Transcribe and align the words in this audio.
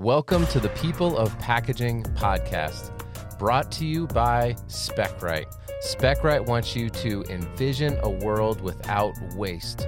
Welcome 0.00 0.46
to 0.46 0.58
the 0.58 0.70
People 0.70 1.18
of 1.18 1.38
Packaging 1.40 2.04
podcast, 2.04 2.90
brought 3.38 3.70
to 3.72 3.84
you 3.84 4.06
by 4.06 4.54
SpecRite. 4.66 5.54
SpecRite 5.84 6.46
wants 6.46 6.74
you 6.74 6.88
to 6.88 7.22
envision 7.24 7.98
a 8.02 8.08
world 8.08 8.62
without 8.62 9.12
waste. 9.34 9.86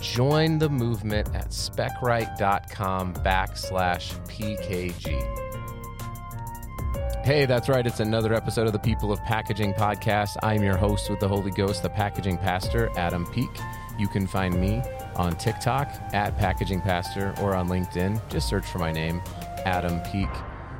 Join 0.00 0.60
the 0.60 0.68
movement 0.68 1.34
at 1.34 1.48
specrite.com 1.48 3.14
backslash 3.14 4.14
PKG. 4.28 5.16
Hey, 7.24 7.44
that's 7.44 7.68
right. 7.68 7.84
It's 7.84 7.98
another 7.98 8.34
episode 8.34 8.68
of 8.68 8.72
the 8.72 8.78
People 8.78 9.10
of 9.10 9.20
Packaging 9.24 9.74
podcast. 9.74 10.36
I'm 10.40 10.62
your 10.62 10.76
host 10.76 11.10
with 11.10 11.18
the 11.18 11.26
Holy 11.26 11.50
Ghost, 11.50 11.82
the 11.82 11.90
packaging 11.90 12.38
pastor, 12.38 12.90
Adam 12.96 13.26
Peek. 13.32 13.50
You 13.98 14.06
can 14.06 14.28
find 14.28 14.54
me 14.60 14.80
on 15.16 15.36
TikTok 15.36 15.90
at 16.12 16.38
Packaging 16.38 16.80
Pastor 16.80 17.34
or 17.42 17.54
on 17.54 17.68
LinkedIn. 17.68 18.20
Just 18.28 18.48
search 18.48 18.64
for 18.64 18.78
my 18.78 18.92
name, 18.92 19.20
Adam 19.68 20.00
Peek. 20.00 20.30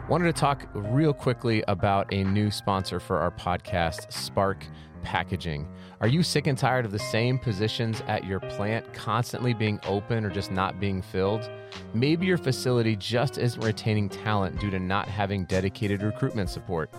Wanted 0.08 0.34
to 0.34 0.40
talk 0.40 0.66
real 0.72 1.12
quickly 1.12 1.62
about 1.68 2.10
a 2.10 2.24
new 2.24 2.50
sponsor 2.50 2.98
for 2.98 3.18
our 3.18 3.30
podcast, 3.30 4.10
Spark 4.10 4.64
Packaging. 5.02 5.66
Are 6.00 6.08
you 6.08 6.22
sick 6.22 6.46
and 6.46 6.56
tired 6.56 6.84
of 6.84 6.92
the 6.92 6.98
same 6.98 7.38
positions 7.38 8.02
at 8.06 8.24
your 8.24 8.40
plant 8.40 8.92
constantly 8.94 9.54
being 9.54 9.80
open 9.86 10.24
or 10.24 10.30
just 10.30 10.50
not 10.50 10.78
being 10.78 11.02
filled? 11.02 11.50
Maybe 11.94 12.26
your 12.26 12.38
facility 12.38 12.96
just 12.96 13.38
isn't 13.38 13.64
retaining 13.64 14.08
talent 14.08 14.60
due 14.60 14.70
to 14.70 14.78
not 14.78 15.08
having 15.08 15.44
dedicated 15.44 16.02
recruitment 16.02 16.50
support. 16.50 16.90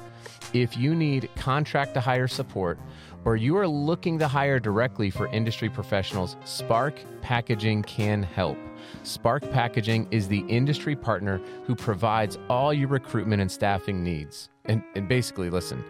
If 0.53 0.77
you 0.77 0.95
need 0.95 1.29
contract 1.35 1.93
to 1.93 2.01
hire 2.01 2.27
support, 2.27 2.79
or 3.25 3.35
you 3.35 3.57
are 3.57 3.67
looking 3.67 4.17
to 4.19 4.27
hire 4.27 4.59
directly 4.59 5.09
for 5.09 5.27
industry 5.27 5.69
professionals, 5.69 6.37
Spark 6.45 6.95
Packaging 7.21 7.83
can 7.83 8.23
help. 8.23 8.57
Spark 9.03 9.49
Packaging 9.51 10.07
is 10.11 10.27
the 10.27 10.39
industry 10.47 10.95
partner 10.95 11.39
who 11.65 11.75
provides 11.75 12.37
all 12.49 12.73
your 12.73 12.87
recruitment 12.87 13.41
and 13.41 13.51
staffing 13.51 14.03
needs. 14.03 14.49
And, 14.65 14.83
and 14.95 15.07
basically, 15.07 15.49
listen, 15.49 15.83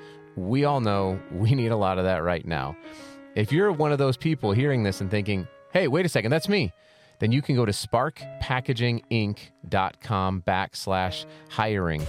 we 0.48 0.66
all 0.66 0.82
know 0.82 1.20
we 1.32 1.52
need 1.56 1.72
a 1.72 1.78
lot 1.78 1.98
of 1.98 2.04
that 2.06 2.24
right 2.24 2.46
now. 2.46 2.78
If 3.36 3.52
you're 3.52 3.72
one 3.72 3.92
of 3.92 3.98
those 3.98 4.18
people 4.18 4.52
hearing 4.52 4.84
this 4.84 5.02
and 5.02 5.12
thinking, 5.12 5.48
hey, 5.72 5.88
wait 5.88 6.06
a 6.06 6.10
second, 6.10 6.32
that's 6.32 6.50
me, 6.50 6.74
then 7.20 7.32
you 7.32 7.42
can 7.42 7.56
go 7.56 7.66
to 7.66 7.72
sparkpackaginginc.com 7.72 10.44
backslash 10.48 11.26
hiring. 11.50 12.06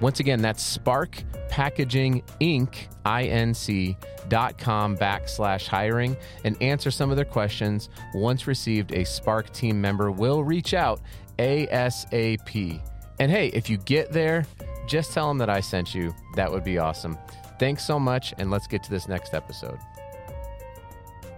Once 0.00 0.20
again, 0.20 0.42
that's 0.42 0.62
Spark 0.62 1.22
Packaging 1.48 2.22
Inc. 2.40 2.88
Inc. 3.06 3.96
dot 4.28 4.58
com 4.58 4.96
backslash 4.96 5.68
hiring 5.68 6.16
and 6.44 6.60
answer 6.60 6.90
some 6.90 7.10
of 7.10 7.16
their 7.16 7.24
questions. 7.24 7.88
Once 8.14 8.46
received, 8.46 8.92
a 8.92 9.04
Spark 9.04 9.52
team 9.52 9.80
member 9.80 10.10
will 10.10 10.42
reach 10.42 10.74
out 10.74 11.00
ASAP. 11.38 12.80
And 13.20 13.30
hey, 13.30 13.48
if 13.48 13.70
you 13.70 13.78
get 13.78 14.10
there, 14.10 14.44
just 14.88 15.12
tell 15.12 15.28
them 15.28 15.38
that 15.38 15.48
I 15.48 15.60
sent 15.60 15.94
you. 15.94 16.12
That 16.34 16.50
would 16.50 16.64
be 16.64 16.78
awesome. 16.78 17.16
Thanks 17.58 17.84
so 17.84 17.98
much, 18.00 18.34
and 18.38 18.50
let's 18.50 18.66
get 18.66 18.82
to 18.84 18.90
this 18.90 19.08
next 19.08 19.34
episode. 19.34 19.78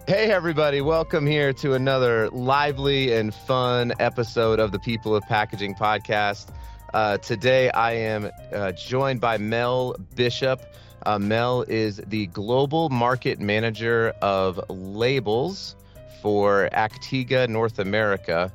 Hey, 0.07 0.31
everybody, 0.31 0.81
welcome 0.81 1.27
here 1.27 1.53
to 1.55 1.75
another 1.75 2.31
lively 2.31 3.13
and 3.13 3.35
fun 3.35 3.93
episode 3.99 4.61
of 4.61 4.73
the 4.73 4.79
People 4.79 5.17
of 5.17 5.25
Packaging 5.25 5.75
podcast. 5.75 6.49
Uh, 6.95 7.19
today, 7.19 7.71
I 7.71 7.93
am 7.93 8.31
uh, 8.53 8.73
joined 8.73 9.21
by 9.21 9.37
Mel 9.37 9.97
Bishop. 10.15 10.63
Uh, 11.05 11.19
Mel 11.19 11.63
is 11.63 12.01
the 12.07 12.27
global 12.29 12.89
market 12.89 13.41
manager 13.41 14.15
of 14.23 14.61
labels 14.71 15.77
for 16.23 16.71
ACTEGA 16.73 17.49
North 17.49 17.79
America. 17.79 18.53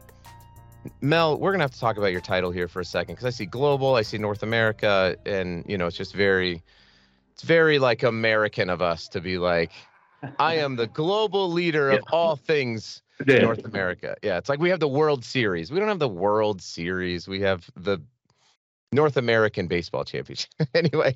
Mel, 1.02 1.38
we're 1.38 1.52
gonna 1.52 1.64
have 1.64 1.72
to 1.72 1.80
talk 1.80 1.98
about 1.98 2.12
your 2.12 2.22
title 2.22 2.50
here 2.50 2.68
for 2.68 2.80
a 2.80 2.86
second 2.86 3.16
because 3.16 3.26
I 3.26 3.30
see 3.30 3.46
global, 3.46 3.96
I 3.96 4.02
see 4.02 4.18
North 4.18 4.42
America, 4.42 5.16
and 5.26 5.64
you 5.68 5.78
know 5.78 5.88
it's 5.88 5.98
just 5.98 6.16
very, 6.16 6.64
it's 7.34 7.44
very 7.44 7.80
like 7.80 8.04
American 8.04 8.70
of 8.70 8.82
us 8.82 9.08
to 9.10 9.22
be 9.22 9.38
like, 9.38 9.72
I 10.40 10.56
am 10.56 10.76
the 10.76 10.88
global 10.88 11.52
leader 11.52 11.92
of 11.92 12.04
all 12.12 12.36
things 12.36 13.02
yeah. 13.26 13.40
North 13.40 13.66
America. 13.66 14.16
Yeah, 14.22 14.38
it's 14.38 14.50
like 14.50 14.60
we 14.60 14.70
have 14.70 14.80
the 14.80 14.88
World 14.88 15.24
Series. 15.24 15.72
We 15.72 15.80
don't 15.80 15.88
have 15.88 16.00
the 16.00 16.08
World 16.08 16.62
Series. 16.62 17.28
We 17.28 17.42
have 17.42 17.70
the 17.76 18.00
North 18.92 19.18
American 19.18 19.68
Baseball 19.68 20.04
Championship. 20.04 20.52
anyway, 20.76 21.16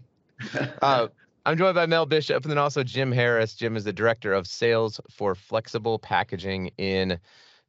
uh, 0.82 1.08
I'm 1.46 1.58
joined 1.58 1.76
by 1.76 1.86
Mel 1.86 2.06
Bishop 2.06 2.44
and 2.44 2.52
then 2.52 2.58
also 2.58 2.84
Jim 2.84 3.12
Harris. 3.12 3.54
Jim 3.54 3.76
is 3.76 3.84
the 3.84 3.94
director 3.94 4.34
of 4.34 4.48
sales 4.48 5.00
for 5.12 5.36
flexible 5.36 6.00
packaging 6.00 6.72
in 6.78 7.20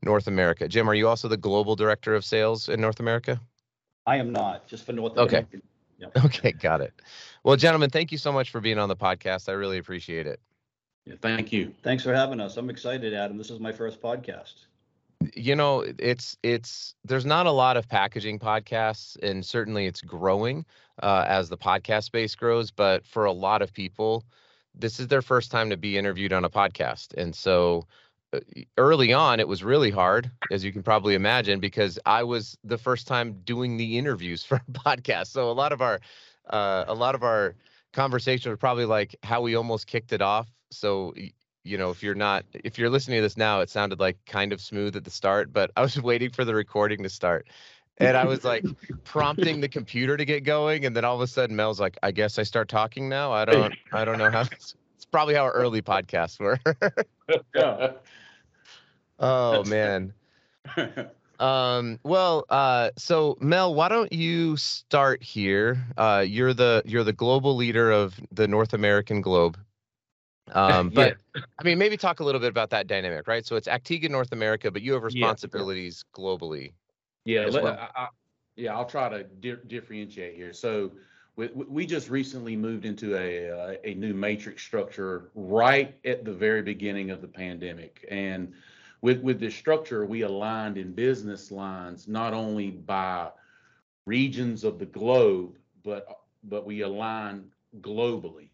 North 0.03 0.27
America. 0.27 0.69
Jim, 0.69 0.89
are 0.89 0.95
you 0.95 1.09
also 1.09 1.28
the 1.28 1.37
global 1.37 1.77
director 1.77 2.15
of 2.15 2.25
sales 2.25 2.69
in 2.69 2.81
North 2.81 3.01
America? 3.01 3.41
I 4.07 4.17
am 4.17 4.33
not, 4.33 4.67
just 4.67 4.87
for 4.87 4.93
North 4.93 5.13
America. 5.13 5.47
okay. 5.53 5.61
America. 5.99 6.21
Yep. 6.21 6.25
Okay, 6.27 6.53
got 6.53 6.81
it. 6.81 6.93
Well, 7.45 7.57
gentlemen, 7.57 7.91
thank 7.91 8.12
you 8.12 8.19
so 8.19 8.33
much 8.33 8.51
for 8.51 8.61
being 8.61 8.79
on 8.79 8.89
the 8.89 8.97
podcast. 8.97 9.49
I 9.49 9.53
really 9.53 9.79
appreciate 9.79 10.27
it. 10.27 10.41
Yeah, 11.05 11.15
thank 11.23 11.53
you. 11.53 11.73
Thanks 11.83 12.03
for 12.03 12.12
having 12.12 12.41
us. 12.41 12.57
I'm 12.57 12.71
excited, 12.71 13.15
Adam. 13.15 13.39
This 13.39 13.51
is 13.51 13.61
my 13.61 13.73
first 13.73 14.03
podcast 14.03 14.67
you 15.34 15.57
know 15.57 15.84
it's 15.99 16.37
it's 16.43 16.95
there's 17.05 17.25
not 17.25 17.47
a 17.47 17.51
lot 17.51 17.77
of 17.77 17.89
packaging 17.89 18.39
podcasts 18.39 19.17
and 19.23 19.45
certainly 19.45 19.87
it's 19.87 20.01
growing 20.01 20.65
uh, 21.03 21.25
as 21.27 21.49
the 21.49 21.57
podcast 21.57 22.05
space 22.05 22.34
grows 22.34 22.71
but 22.71 23.05
for 23.07 23.25
a 23.25 23.33
lot 23.33 23.63
of 23.63 23.73
people 23.73 24.25
this 24.75 25.01
is 25.01 25.09
their 25.09 25.23
first 25.23 25.51
time 25.51 25.71
to 25.71 25.77
be 25.77 25.97
interviewed 25.97 26.33
on 26.33 26.45
a 26.45 26.51
podcast 26.51 27.15
and 27.15 27.34
so 27.34 27.87
early 28.77 29.13
on 29.13 29.41
it 29.41 29.49
was 29.49 29.63
really 29.63 29.91
hard 29.91 30.31
as 30.51 30.65
you 30.65 30.73
can 30.73 30.83
probably 30.83 31.15
imagine 31.15 31.61
because 31.61 31.99
i 32.07 32.23
was 32.23 32.59
the 32.65 32.77
first 32.77 33.07
time 33.07 33.41
doing 33.45 33.77
the 33.77 33.97
interviews 33.97 34.45
for 34.45 34.57
a 34.57 34.73
podcast 34.73 35.29
so 35.29 35.51
a 35.51 35.53
lot 35.53 35.73
of 35.73 35.81
our 35.81 36.01
uh, 36.51 36.85
a 36.87 36.95
lot 36.95 37.15
of 37.15 37.23
our 37.23 37.55
conversations 37.93 38.47
were 38.47 38.57
probably 38.57 38.85
like 38.85 39.17
how 39.23 39.41
we 39.41 39.55
almost 39.55 39.87
kicked 39.87 40.13
it 40.13 40.23
off 40.23 40.49
so 40.71 41.15
you 41.67 41.77
know, 41.77 41.91
if 41.91 42.03
you're 42.03 42.15
not, 42.15 42.45
if 42.53 42.79
you're 42.79 42.89
listening 42.89 43.19
to 43.19 43.23
this 43.23 43.37
now, 43.37 43.61
it 43.61 43.69
sounded 43.69 43.99
like 43.99 44.17
kind 44.25 44.53
of 44.53 44.61
smooth 44.61 44.95
at 44.95 45.05
the 45.05 45.11
start, 45.11 45.53
but 45.53 45.73
I 45.77 45.83
was 45.83 46.01
waiting 46.03 46.31
for 46.31 46.45
the 46.45 46.55
recording 46.55 47.03
to 47.03 47.09
start. 47.09 47.49
And 47.99 48.17
I 48.17 48.25
was 48.25 48.45
like 48.45 48.65
prompting 49.05 49.61
the 49.61 49.69
computer 49.79 50.17
to 50.17 50.25
get 50.25 50.45
going. 50.45 50.85
And 50.85 50.95
then 50.95 51.05
all 51.05 51.17
of 51.17 51.23
a 51.23 51.27
sudden 51.27 51.57
Mel's 51.57 51.81
like, 51.81 51.99
I 52.03 52.13
guess 52.13 52.39
I 52.39 52.43
start 52.43 52.69
talking 52.69 53.09
now. 53.09 53.33
I 53.33 53.47
don't, 53.47 53.75
I 53.93 54.05
don't 54.05 54.19
know 54.19 54.31
how 54.31 54.43
it's 54.43 54.77
probably 55.16 55.34
how 55.34 55.44
our 55.44 55.53
early 55.53 55.81
podcasts 55.81 56.38
were. 56.38 56.60
yeah. 57.54 57.93
Oh 59.19 59.65
man. 59.65 60.12
um 61.41 61.99
well 62.03 62.44
uh 62.50 62.91
so 62.99 63.38
mel 63.41 63.75
why 63.75 63.88
don't 63.88 64.12
you 64.12 64.59
start 64.59 65.22
here 65.22 65.87
uh 65.97 66.22
you're 66.27 66.53
the 66.53 66.82
you're 66.84 67.03
the 67.03 67.15
global 67.15 67.56
leader 67.56 67.91
of 67.91 68.19
the 68.31 68.47
north 68.47 68.75
american 68.75 69.22
globe 69.22 69.56
um, 70.53 70.91
but 70.94 71.16
yeah. 71.34 71.43
I 71.59 71.65
mean, 71.65 71.78
maybe 71.78 71.97
talk 71.97 72.21
a 72.21 72.25
little 72.25 72.41
bit 72.41 72.50
about 72.50 72.71
that 72.71 72.87
dynamic, 72.87 73.27
right? 73.27 73.44
So 73.44 73.56
it's 73.56 73.69
ACTEGA 73.69 74.10
North 74.10 74.33
America, 74.33 74.71
but 74.71 74.83
you 74.83 74.93
have 74.93 75.03
responsibilities 75.03 76.04
yeah. 76.06 76.22
globally. 76.22 76.72
Yeah, 77.25 77.48
well. 77.48 77.66
I, 77.69 77.88
I, 77.94 78.09
yeah, 78.54 78.75
I'll 78.75 78.84
try 78.84 79.09
to 79.09 79.25
di- 79.25 79.62
differentiate 79.66 80.37
here. 80.37 80.53
So 80.53 80.93
we, 81.37 81.49
we 81.49 81.87
just 81.87 82.09
recently 82.09 82.57
moved 82.57 82.85
into 82.85 83.17
a 83.17 83.51
uh, 83.51 83.75
a 83.85 83.95
new 83.95 84.15
matrix 84.15 84.63
structure 84.63 85.31
right 85.35 85.95
at 86.05 86.25
the 86.25 86.33
very 86.33 86.63
beginning 86.63 87.11
of 87.11 87.21
the 87.21 87.29
pandemic, 87.29 88.05
and 88.11 88.53
with 89.03 89.21
with 89.21 89.39
this 89.39 89.55
structure, 89.55 90.07
we 90.07 90.23
aligned 90.23 90.79
in 90.79 90.93
business 90.93 91.51
lines 91.51 92.09
not 92.09 92.33
only 92.33 92.71
by 92.71 93.31
regions 94.07 94.65
of 94.65 94.79
the 94.79 94.87
globe, 94.87 95.57
but 95.85 96.21
but 96.45 96.65
we 96.65 96.81
align 96.81 97.45
globally. 97.81 98.49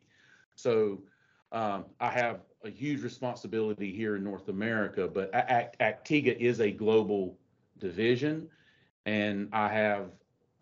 So 0.57 1.03
um, 1.53 1.85
I 2.01 2.11
have 2.11 2.41
a 2.65 2.71
huge 2.71 3.03
responsibility 3.03 3.93
here 3.95 4.17
in 4.17 4.25
North 4.25 4.49
America, 4.49 5.09
but 5.09 5.33
ACTEGA 5.33 6.39
is 6.39 6.61
a 6.61 6.71
global 6.71 7.39
division, 7.79 8.49
and 9.07 9.49
I 9.53 9.69
have 9.69 10.11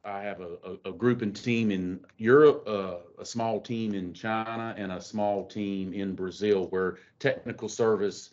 I 0.04 0.22
have 0.22 0.40
a, 0.40 0.56
a, 0.64 0.90
a 0.90 0.92
group 0.92 1.22
and 1.22 1.36
team 1.36 1.70
in 1.70 2.00
Europe, 2.16 2.64
uh, 2.66 2.96
a 3.18 3.24
small 3.24 3.60
team 3.60 3.94
in 3.94 4.14
China, 4.14 4.74
and 4.76 4.92
a 4.92 5.00
small 5.00 5.46
team 5.46 5.92
in 5.92 6.14
Brazil, 6.14 6.68
where 6.68 6.98
technical 7.18 7.68
service 7.68 8.30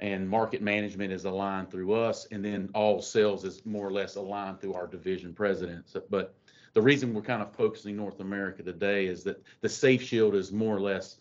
and 0.00 0.28
market 0.28 0.60
management 0.60 1.12
is 1.12 1.24
aligned 1.24 1.70
through 1.70 1.92
us, 1.92 2.26
and 2.32 2.44
then 2.44 2.68
all 2.74 3.00
sales 3.00 3.44
is 3.44 3.64
more 3.64 3.86
or 3.86 3.92
less 3.92 4.16
aligned 4.16 4.60
through 4.60 4.74
our 4.74 4.88
division 4.88 5.32
presidents. 5.32 5.96
But 6.10 6.34
the 6.72 6.82
reason 6.82 7.14
we're 7.14 7.22
kind 7.22 7.42
of 7.42 7.54
focusing 7.54 7.96
North 7.96 8.18
America 8.18 8.62
today 8.64 9.06
is 9.06 9.22
that 9.24 9.42
the 9.60 9.68
Safe 9.68 10.02
Shield 10.02 10.34
is 10.34 10.50
more 10.50 10.76
or 10.76 10.80
less 10.80 11.18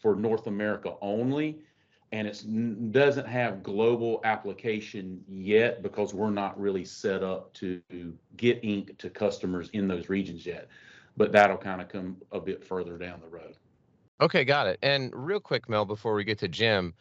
for 0.00 0.16
North 0.16 0.48
America 0.48 0.94
only, 1.00 1.60
and 2.12 2.26
it 2.26 2.92
doesn't 2.92 3.26
have 3.26 3.62
global 3.62 4.20
application 4.24 5.22
yet 5.28 5.82
because 5.82 6.12
we're 6.12 6.30
not 6.30 6.58
really 6.60 6.84
set 6.84 7.22
up 7.22 7.52
to 7.54 7.80
get 8.36 8.58
ink 8.62 8.98
to 8.98 9.08
customers 9.08 9.70
in 9.72 9.86
those 9.86 10.08
regions 10.08 10.44
yet. 10.44 10.68
But 11.16 11.32
that'll 11.32 11.56
kind 11.56 11.80
of 11.80 11.88
come 11.88 12.16
a 12.32 12.40
bit 12.40 12.64
further 12.64 12.98
down 12.98 13.20
the 13.20 13.28
road. 13.28 13.56
Okay, 14.20 14.44
got 14.44 14.66
it. 14.66 14.78
And 14.82 15.12
real 15.14 15.40
quick, 15.40 15.68
Mel, 15.68 15.84
before 15.84 16.14
we 16.14 16.24
get 16.24 16.38
to 16.40 16.48
Jim, 16.48 16.94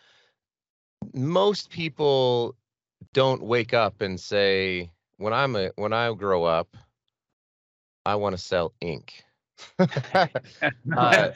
most 1.13 1.69
people 1.69 2.55
don't 3.13 3.41
wake 3.41 3.73
up 3.73 4.01
and 4.01 4.19
say, 4.19 4.91
"When 5.17 5.33
I'm 5.33 5.55
a 5.55 5.71
when 5.75 5.93
I 5.93 6.13
grow 6.13 6.43
up, 6.43 6.75
I 8.05 8.15
want 8.15 8.33
to 8.33 8.41
sell 8.41 8.73
ink. 8.81 9.23
uh, 9.79 11.29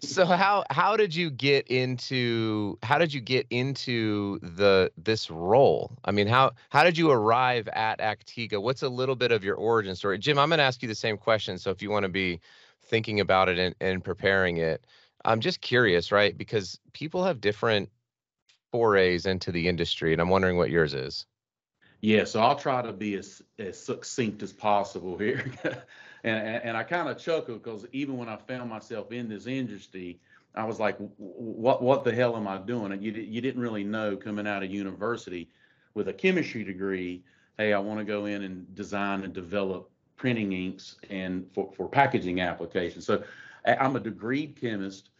so 0.00 0.24
how 0.24 0.64
how 0.70 0.96
did 0.96 1.14
you 1.14 1.30
get 1.30 1.68
into 1.68 2.78
how 2.82 2.98
did 2.98 3.12
you 3.12 3.20
get 3.20 3.46
into 3.50 4.38
the 4.40 4.90
this 4.96 5.30
role? 5.30 5.96
I 6.04 6.10
mean, 6.10 6.26
how 6.26 6.52
how 6.70 6.84
did 6.84 6.96
you 6.96 7.10
arrive 7.10 7.68
at 7.68 8.00
ACTEGA? 8.00 8.60
What's 8.60 8.82
a 8.82 8.88
little 8.88 9.16
bit 9.16 9.32
of 9.32 9.44
your 9.44 9.56
origin 9.56 9.94
story? 9.94 10.18
Jim, 10.18 10.38
I'm 10.38 10.48
going 10.48 10.58
to 10.58 10.64
ask 10.64 10.82
you 10.82 10.88
the 10.88 10.94
same 10.94 11.18
question. 11.18 11.58
So 11.58 11.70
if 11.70 11.82
you 11.82 11.90
want 11.90 12.04
to 12.04 12.08
be 12.08 12.40
thinking 12.84 13.20
about 13.20 13.48
it 13.48 13.58
and, 13.58 13.74
and 13.80 14.02
preparing 14.02 14.56
it, 14.56 14.86
I'm 15.24 15.40
just 15.40 15.60
curious, 15.60 16.10
right? 16.10 16.36
Because 16.36 16.78
people 16.92 17.24
have 17.24 17.40
different 17.40 17.90
forays 18.72 19.26
into 19.26 19.52
the 19.52 19.68
industry, 19.68 20.12
and 20.12 20.22
I'm 20.22 20.28
wondering 20.30 20.56
what 20.56 20.70
yours 20.70 20.94
is. 20.94 21.26
Yeah, 22.00 22.24
so 22.24 22.40
I'll 22.40 22.56
try 22.56 22.80
to 22.82 22.92
be 22.92 23.16
as, 23.16 23.42
as 23.58 23.78
succinct 23.78 24.42
as 24.42 24.52
possible 24.52 25.18
here. 25.18 25.50
and, 26.24 26.62
and, 26.64 26.76
I 26.76 26.82
kind 26.82 27.08
of 27.08 27.18
chuckle 27.18 27.56
because 27.56 27.86
even 27.92 28.16
when 28.16 28.28
I 28.28 28.36
found 28.36 28.68
myself 28.70 29.12
in 29.12 29.28
this 29.28 29.46
industry, 29.46 30.18
I 30.54 30.64
was 30.64 30.80
like, 30.80 30.96
what 31.16 31.82
what 31.82 32.04
the 32.04 32.14
hell 32.14 32.36
am 32.36 32.48
I 32.48 32.58
doing? 32.58 32.92
And 32.92 33.02
you 33.02 33.12
you 33.12 33.40
didn't 33.40 33.60
really 33.60 33.84
know 33.84 34.16
coming 34.16 34.46
out 34.46 34.62
of 34.62 34.70
university 34.70 35.48
with 35.94 36.08
a 36.08 36.12
chemistry 36.12 36.64
degree. 36.64 37.22
Hey, 37.56 37.72
I 37.72 37.78
want 37.78 37.98
to 37.98 38.04
go 38.04 38.26
in 38.26 38.42
and 38.42 38.74
design 38.74 39.24
and 39.24 39.32
develop 39.32 39.90
printing 40.16 40.52
inks 40.52 40.96
and 41.10 41.46
for, 41.52 41.72
for 41.76 41.88
packaging 41.88 42.40
applications. 42.40 43.06
So 43.06 43.22
I'm 43.64 43.96
a 43.96 44.00
degreed 44.00 44.60
chemist. 44.60 45.10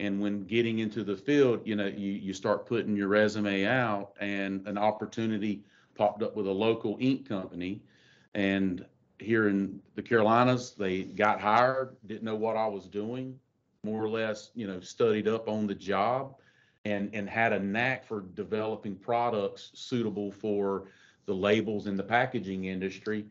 And 0.00 0.20
when 0.20 0.44
getting 0.44 0.78
into 0.78 1.02
the 1.02 1.16
field, 1.16 1.60
you 1.64 1.74
know, 1.74 1.86
you, 1.86 2.12
you 2.12 2.32
start 2.32 2.66
putting 2.66 2.96
your 2.96 3.08
resume 3.08 3.64
out 3.64 4.12
and 4.20 4.66
an 4.68 4.78
opportunity 4.78 5.64
popped 5.96 6.22
up 6.22 6.36
with 6.36 6.46
a 6.46 6.52
local 6.52 6.96
ink 7.00 7.28
company. 7.28 7.80
And 8.34 8.84
here 9.18 9.48
in 9.48 9.80
the 9.94 10.02
Carolinas, 10.02 10.72
they 10.72 11.02
got 11.02 11.40
hired, 11.40 11.96
didn't 12.06 12.24
know 12.24 12.36
what 12.36 12.56
I 12.56 12.66
was 12.66 12.86
doing, 12.86 13.38
more 13.82 14.02
or 14.02 14.08
less, 14.08 14.50
you 14.54 14.66
know, 14.66 14.80
studied 14.80 15.28
up 15.28 15.48
on 15.48 15.66
the 15.66 15.74
job 15.74 16.36
and, 16.84 17.10
and 17.12 17.28
had 17.28 17.52
a 17.52 17.58
knack 17.58 18.06
for 18.06 18.20
developing 18.34 18.96
products 18.96 19.70
suitable 19.74 20.30
for 20.30 20.84
the 21.26 21.34
labels 21.34 21.86
in 21.86 21.96
the 21.96 22.02
packaging 22.02 22.64
industry. 22.64 23.26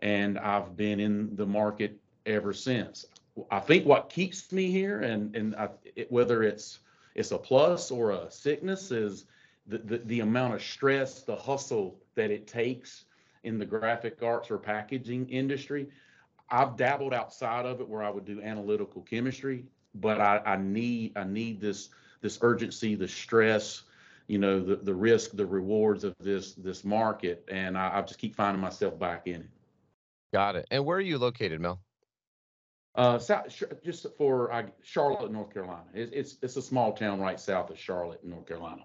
And 0.00 0.38
I've 0.38 0.76
been 0.76 1.00
in 1.00 1.34
the 1.36 1.46
market 1.46 1.98
ever 2.24 2.52
since. 2.52 3.06
I 3.50 3.60
think 3.60 3.86
what 3.86 4.08
keeps 4.08 4.50
me 4.52 4.70
here, 4.70 5.00
and 5.00 5.34
and 5.36 5.54
I, 5.56 5.68
it, 5.94 6.10
whether 6.10 6.42
it's 6.42 6.80
it's 7.14 7.32
a 7.32 7.38
plus 7.38 7.90
or 7.90 8.12
a 8.12 8.30
sickness, 8.30 8.90
is 8.90 9.26
the, 9.66 9.78
the 9.78 9.98
the 9.98 10.20
amount 10.20 10.54
of 10.54 10.62
stress, 10.62 11.22
the 11.22 11.36
hustle 11.36 11.98
that 12.14 12.30
it 12.30 12.46
takes 12.46 13.05
in 13.46 13.58
the 13.58 13.64
graphic 13.64 14.22
arts 14.22 14.50
or 14.50 14.58
packaging 14.58 15.28
industry. 15.30 15.88
I've 16.50 16.76
dabbled 16.76 17.14
outside 17.14 17.64
of 17.64 17.80
it 17.80 17.88
where 17.88 18.02
I 18.02 18.10
would 18.10 18.24
do 18.24 18.42
analytical 18.42 19.02
chemistry, 19.02 19.64
but 19.94 20.20
I, 20.20 20.42
I 20.44 20.56
need 20.56 21.16
I 21.16 21.24
need 21.24 21.60
this 21.60 21.88
this 22.20 22.38
urgency, 22.42 22.94
the 22.94 23.08
stress, 23.08 23.82
you 24.26 24.38
know, 24.38 24.60
the 24.60 24.76
the 24.76 24.94
risk, 24.94 25.36
the 25.36 25.46
rewards 25.46 26.04
of 26.04 26.14
this 26.18 26.52
this 26.52 26.84
market, 26.84 27.48
and 27.50 27.78
I, 27.78 27.98
I 27.98 28.02
just 28.02 28.18
keep 28.18 28.34
finding 28.34 28.60
myself 28.60 28.98
back 28.98 29.26
in 29.26 29.42
it. 29.42 29.50
Got 30.32 30.56
it. 30.56 30.66
And 30.70 30.84
where 30.84 30.98
are 30.98 31.00
you 31.00 31.18
located, 31.18 31.60
Mel? 31.60 31.80
Uh, 32.94 33.18
south, 33.18 33.62
just 33.84 34.06
for 34.16 34.52
uh, 34.52 34.64
Charlotte, 34.82 35.30
North 35.30 35.52
Carolina. 35.52 35.84
It, 35.94 36.10
it's 36.12 36.36
it's 36.42 36.56
a 36.56 36.62
small 36.62 36.92
town 36.92 37.20
right 37.20 37.38
south 37.38 37.70
of 37.70 37.78
Charlotte, 37.78 38.24
North 38.24 38.46
Carolina. 38.46 38.82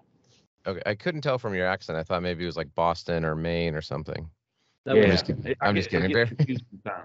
Okay, 0.66 0.82
I 0.86 0.94
couldn't 0.94 1.22
tell 1.22 1.38
from 1.38 1.54
your 1.54 1.66
accent. 1.66 1.98
I 1.98 2.02
thought 2.02 2.22
maybe 2.22 2.44
it 2.44 2.46
was 2.46 2.56
like 2.56 2.74
Boston 2.74 3.24
or 3.24 3.34
Maine 3.34 3.74
or 3.74 3.82
something. 3.82 4.28
That, 4.84 4.96
Yeah. 4.96 5.02
I'm 5.02 5.08
was- 5.10 5.14
just 5.20 5.26
kidding. 5.26 5.56
I 5.60 5.68
I'm 5.68 5.74
just 5.76 5.90
kidding. 5.90 6.12
Bear. 6.12 6.30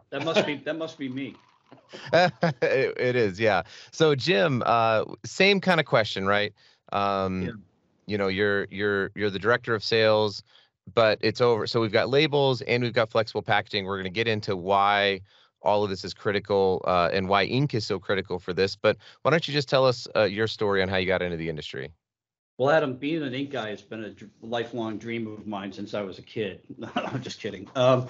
that 0.09 0.25
must 0.25 0.45
be 0.45 0.55
that 0.57 0.77
must 0.77 0.97
be 0.97 1.09
me. 1.09 1.35
it, 2.13 2.33
it 2.61 3.15
is, 3.15 3.39
yeah. 3.39 3.63
So 3.91 4.15
Jim, 4.15 4.63
uh, 4.65 5.05
same 5.25 5.59
kind 5.61 5.79
of 5.79 5.85
question, 5.85 6.25
right? 6.25 6.53
Um, 6.91 7.41
Yeah. 7.43 7.51
You 8.09 8.17
know, 8.17 8.29
you're 8.29 8.67
you're 8.71 9.11
you're 9.15 9.29
the 9.29 9.39
director 9.39 9.75
of 9.75 9.83
sales, 9.83 10.41
but 10.95 11.19
it's 11.21 11.41
over. 11.41 11.67
So 11.67 11.81
we've 11.81 11.91
got 11.91 12.09
labels 12.09 12.61
and 12.61 12.81
we've 12.81 12.93
got 12.93 13.09
flexible 13.09 13.41
packaging. 13.41 13.83
We're 13.83 13.97
going 13.97 14.05
to 14.05 14.09
get 14.09 14.29
into 14.29 14.55
why 14.55 15.19
all 15.61 15.83
of 15.83 15.89
this 15.89 16.05
is 16.05 16.13
critical 16.13 16.81
uh, 16.87 17.09
and 17.11 17.27
why 17.27 17.43
ink 17.43 17.73
is 17.73 17.85
so 17.85 17.99
critical 17.99 18.39
for 18.39 18.53
this. 18.53 18.77
But 18.77 18.95
why 19.23 19.31
don't 19.31 19.45
you 19.45 19.53
just 19.53 19.67
tell 19.67 19.85
us 19.85 20.07
uh, 20.15 20.23
your 20.23 20.47
story 20.47 20.81
on 20.81 20.87
how 20.87 20.95
you 20.95 21.05
got 21.05 21.21
into 21.21 21.35
the 21.35 21.49
industry? 21.49 21.91
Well, 22.57 22.71
Adam, 22.71 22.95
being 22.95 23.21
an 23.21 23.35
ink 23.35 23.51
guy 23.51 23.69
has 23.69 23.83
been 23.83 24.03
a 24.03 24.45
lifelong 24.45 24.97
dream 24.97 25.27
of 25.27 25.45
mine 25.45 25.71
since 25.71 25.93
I 25.93 26.01
was 26.01 26.17
a 26.17 26.23
kid. 26.23 26.61
I'm 26.95 27.21
just 27.21 27.39
kidding. 27.39 27.69
Um, 27.75 28.07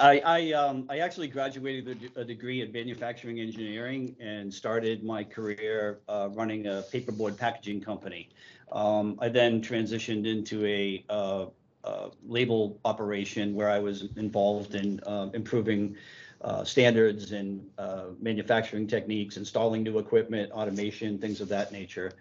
I 0.00 0.20
I, 0.20 0.52
um, 0.52 0.86
I 0.88 1.00
actually 1.00 1.28
graduated 1.28 2.10
a 2.16 2.24
degree 2.24 2.62
in 2.62 2.72
manufacturing 2.72 3.38
engineering 3.38 4.16
and 4.18 4.52
started 4.52 5.04
my 5.04 5.22
career 5.22 6.00
uh, 6.08 6.30
running 6.32 6.66
a 6.68 6.84
paperboard 6.90 7.36
packaging 7.36 7.82
company. 7.82 8.30
Um, 8.72 9.18
I 9.20 9.28
then 9.28 9.60
transitioned 9.60 10.26
into 10.26 10.64
a 10.64 11.04
uh, 11.10 11.46
uh, 11.84 12.08
label 12.26 12.80
operation 12.86 13.54
where 13.54 13.68
I 13.68 13.78
was 13.78 14.08
involved 14.16 14.74
in 14.74 15.00
uh, 15.06 15.28
improving 15.34 15.96
uh, 16.40 16.64
standards 16.64 17.32
and 17.32 17.68
uh, 17.76 18.06
manufacturing 18.20 18.86
techniques, 18.86 19.36
installing 19.36 19.82
new 19.82 19.98
equipment, 19.98 20.50
automation, 20.52 21.18
things 21.18 21.42
of 21.42 21.48
that 21.48 21.72
nature. 21.72 22.12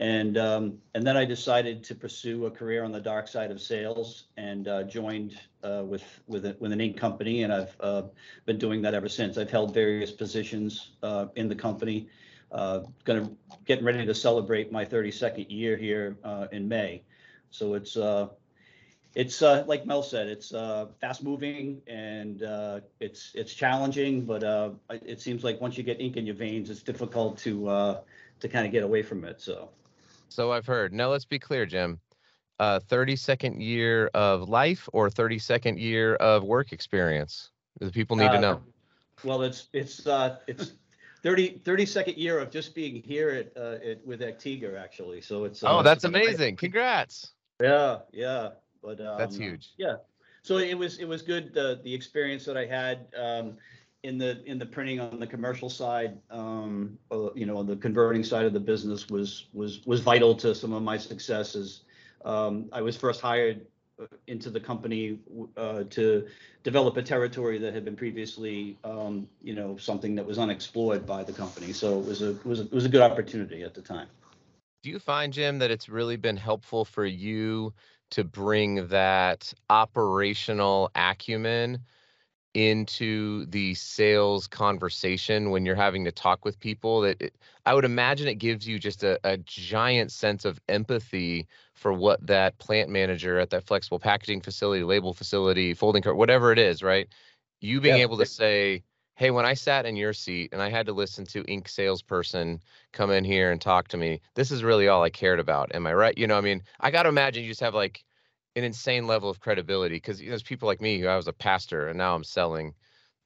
And 0.00 0.38
um, 0.38 0.78
and 0.94 1.06
then 1.06 1.18
I 1.18 1.26
decided 1.26 1.84
to 1.84 1.94
pursue 1.94 2.46
a 2.46 2.50
career 2.50 2.84
on 2.84 2.90
the 2.90 3.00
dark 3.00 3.28
side 3.28 3.50
of 3.50 3.60
sales 3.60 4.24
and 4.38 4.66
uh, 4.66 4.84
joined 4.84 5.38
uh, 5.62 5.82
with 5.84 6.02
with 6.26 6.46
a, 6.46 6.56
with 6.58 6.72
an 6.72 6.80
ink 6.80 6.96
company, 6.96 7.42
and 7.42 7.52
I've 7.52 7.76
uh, 7.80 8.02
been 8.46 8.56
doing 8.56 8.80
that 8.80 8.94
ever 8.94 9.10
since. 9.10 9.36
I've 9.36 9.50
held 9.50 9.74
various 9.74 10.10
positions 10.10 10.92
uh, 11.02 11.26
in 11.36 11.50
the 11.50 11.54
company. 11.54 12.08
Uh, 12.50 12.80
going 13.04 13.26
to 13.26 13.36
getting 13.66 13.84
ready 13.84 14.06
to 14.06 14.14
celebrate 14.14 14.72
my 14.72 14.86
32nd 14.86 15.50
year 15.50 15.76
here 15.76 16.16
uh, 16.24 16.46
in 16.50 16.66
May, 16.66 17.02
so 17.50 17.74
it's 17.74 17.98
it's 19.14 19.42
uh, 19.42 19.64
like 19.66 19.84
Mel 19.84 20.02
said, 20.02 20.28
it's 20.28 20.54
uh, 20.54 20.86
fast 21.02 21.22
moving 21.22 21.82
and 21.86 22.42
uh, 22.42 22.80
it's 23.00 23.32
it's 23.34 23.52
challenging, 23.52 24.24
but 24.24 24.42
it 24.88 25.20
seems 25.20 25.44
like 25.44 25.60
once 25.60 25.76
you 25.76 25.82
get 25.82 26.00
ink 26.00 26.16
in 26.16 26.24
your 26.24 26.36
veins, 26.36 26.70
it's 26.70 26.82
difficult 26.82 27.36
to 27.40 27.98
to 28.40 28.48
kind 28.48 28.64
of 28.64 28.72
get 28.72 28.82
away 28.82 29.02
from 29.02 29.26
it. 29.26 29.42
So. 29.42 29.68
So 30.30 30.52
I've 30.52 30.66
heard. 30.66 30.92
Now 30.92 31.10
let's 31.10 31.24
be 31.24 31.38
clear, 31.38 31.66
Jim. 31.66 32.00
Uh, 32.60 32.78
32nd 32.78 33.60
year 33.60 34.10
of 34.14 34.48
life 34.48 34.88
or 34.92 35.08
32nd 35.10 35.80
year 35.80 36.14
of 36.16 36.44
work 36.44 36.72
experience? 36.72 37.50
The 37.80 37.90
people 37.90 38.16
need 38.16 38.30
to 38.30 38.36
Uh, 38.36 38.40
know. 38.40 38.62
Well, 39.24 39.42
it's, 39.42 39.68
it's, 39.72 40.06
uh, 40.06 40.38
it's 40.46 40.74
30, 41.22 41.60
32nd 41.64 42.16
year 42.16 42.38
of 42.38 42.50
just 42.50 42.74
being 42.74 43.02
here 43.02 43.30
at, 43.30 43.56
uh, 43.56 43.78
at, 43.84 44.06
with 44.06 44.20
ACTEGA, 44.20 44.78
actually, 44.78 45.20
so 45.20 45.44
it's. 45.44 45.62
Oh, 45.64 45.78
uh, 45.78 45.82
that's 45.82 46.04
amazing. 46.04 46.56
Congrats. 46.56 47.32
Yeah, 47.60 47.98
yeah, 48.12 48.50
but. 48.82 48.98
That's 48.98 49.36
um, 49.36 49.42
huge. 49.42 49.70
Yeah, 49.78 49.96
so 50.42 50.58
it 50.58 50.76
was, 50.76 50.98
it 50.98 51.06
was 51.06 51.22
good, 51.22 51.56
uh, 51.56 51.76
the 51.82 51.92
experience 51.92 52.44
that 52.44 52.56
I 52.56 52.66
had, 52.66 53.08
um, 53.16 53.56
in 54.02 54.18
the, 54.18 54.42
in 54.44 54.58
the 54.58 54.66
printing 54.66 55.00
on 55.00 55.20
the 55.20 55.26
commercial 55.26 55.68
side, 55.68 56.18
um, 56.30 56.98
uh, 57.10 57.32
you 57.34 57.46
know, 57.46 57.58
on 57.58 57.66
the 57.66 57.76
converting 57.76 58.24
side 58.24 58.46
of 58.46 58.52
the 58.52 58.60
business 58.60 59.08
was, 59.08 59.46
was, 59.52 59.84
was 59.86 60.00
vital 60.00 60.34
to 60.36 60.54
some 60.54 60.72
of 60.72 60.82
my 60.82 60.96
successes. 60.96 61.82
Um, 62.24 62.68
I 62.72 62.80
was 62.80 62.96
first 62.96 63.20
hired 63.20 63.66
uh, 64.00 64.06
into 64.26 64.48
the 64.50 64.60
company, 64.60 65.18
uh, 65.56 65.84
to 65.90 66.26
develop 66.62 66.96
a 66.96 67.02
territory 67.02 67.58
that 67.58 67.74
had 67.74 67.84
been 67.84 67.96
previously, 67.96 68.78
um, 68.84 69.28
you 69.42 69.54
know, 69.54 69.76
something 69.76 70.14
that 70.14 70.24
was 70.26 70.38
unexplored 70.38 71.04
by 71.04 71.22
the 71.22 71.32
company. 71.32 71.72
So 71.72 71.98
it 72.00 72.06
was 72.06 72.22
a, 72.22 72.30
it 72.30 72.46
was 72.46 72.60
a, 72.60 72.62
it 72.64 72.72
was 72.72 72.84
a 72.86 72.88
good 72.88 73.02
opportunity 73.02 73.62
at 73.62 73.74
the 73.74 73.82
time. 73.82 74.08
Do 74.82 74.88
you 74.88 74.98
find, 74.98 75.30
Jim, 75.30 75.58
that 75.58 75.70
it's 75.70 75.90
really 75.90 76.16
been 76.16 76.38
helpful 76.38 76.86
for 76.86 77.04
you 77.04 77.74
to 78.10 78.24
bring 78.24 78.88
that 78.88 79.52
operational 79.68 80.90
acumen 80.94 81.80
into 82.54 83.46
the 83.46 83.74
sales 83.74 84.46
conversation 84.46 85.50
when 85.50 85.64
you're 85.66 85.74
having 85.76 86.04
to 86.04 86.12
talk 86.12 86.44
with 86.44 86.58
people? 86.58 87.00
That 87.02 87.20
it, 87.22 87.36
I 87.66 87.74
would 87.74 87.84
imagine 87.84 88.28
it 88.28 88.34
gives 88.36 88.66
you 88.66 88.78
just 88.78 89.02
a, 89.04 89.18
a 89.24 89.36
giant 89.38 90.12
sense 90.12 90.44
of 90.44 90.60
empathy 90.68 91.46
for 91.74 91.92
what 91.92 92.26
that 92.26 92.58
plant 92.58 92.90
manager 92.90 93.38
at 93.38 93.50
that 93.50 93.64
flexible 93.64 93.98
packaging 93.98 94.40
facility, 94.42 94.82
label 94.84 95.14
facility, 95.14 95.74
folding 95.74 96.02
cart, 96.02 96.16
whatever 96.16 96.52
it 96.52 96.58
is, 96.58 96.82
right? 96.82 97.08
You 97.60 97.80
being 97.80 97.96
Yeah. 97.96 98.02
able 98.02 98.18
to 98.18 98.26
say, 98.26 98.84
hey, 99.16 99.30
when 99.30 99.44
I 99.46 99.54
sat 99.54 99.86
in 99.86 99.96
your 99.96 100.12
seat 100.12 100.50
and 100.52 100.62
I 100.62 100.70
had 100.70 100.86
to 100.86 100.92
listen 100.92 101.24
to 101.26 101.44
ink 101.44 101.68
salesperson 101.68 102.60
come 102.92 103.10
in 103.10 103.24
here 103.24 103.52
and 103.52 103.60
talk 103.60 103.88
to 103.88 103.96
me, 103.96 104.20
this 104.34 104.50
is 104.50 104.64
really 104.64 104.88
all 104.88 105.02
I 105.02 105.10
cared 105.10 105.40
about. 105.40 105.74
Am 105.74 105.86
I 105.86 105.94
right? 105.94 106.16
You 106.16 106.26
know, 106.26 106.38
I 106.38 106.40
mean, 106.40 106.62
I 106.80 106.90
got 106.90 107.02
to 107.04 107.08
imagine 107.10 107.42
you 107.44 107.50
just 107.50 107.60
have 107.60 107.74
like 107.74 108.04
an 108.56 108.64
insane 108.64 109.06
level 109.06 109.30
of 109.30 109.40
credibility 109.40 109.96
because 109.96 110.20
you 110.20 110.26
know, 110.26 110.30
there's 110.32 110.42
people 110.42 110.66
like 110.66 110.80
me 110.80 110.98
who 110.98 111.06
I 111.06 111.16
was 111.16 111.28
a 111.28 111.32
pastor 111.32 111.88
and 111.88 111.98
now 111.98 112.14
I'm 112.14 112.24
selling, 112.24 112.74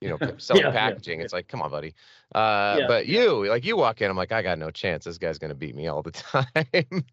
you 0.00 0.09
know, 0.09 0.19
selling 0.38 0.64
Yeah, 0.64 0.73
yeah, 0.73 0.73
packaging. 0.73 1.19
yeah. 1.19 1.25
It's 1.25 1.33
like, 1.33 1.49
come 1.49 1.62
on, 1.62 1.71
buddy. 1.71 1.95
Uh, 2.35 2.78
Yeah, 2.78 2.87
but 2.87 3.07
yeah. 3.07 3.23
you, 3.23 3.47
like, 3.49 3.64
you 3.64 3.76
walk 3.76 4.02
in, 4.02 4.11
I'm 4.11 4.16
like, 4.16 4.33
I 4.33 4.43
got 4.43 4.59
no 4.59 4.71
chance. 4.71 5.04
This 5.04 5.19
guy's 5.19 5.38
gonna 5.38 5.54
beat 5.54 5.75
me 5.75 5.88
all 5.88 6.02
the 6.02 6.11
time. 6.12 7.04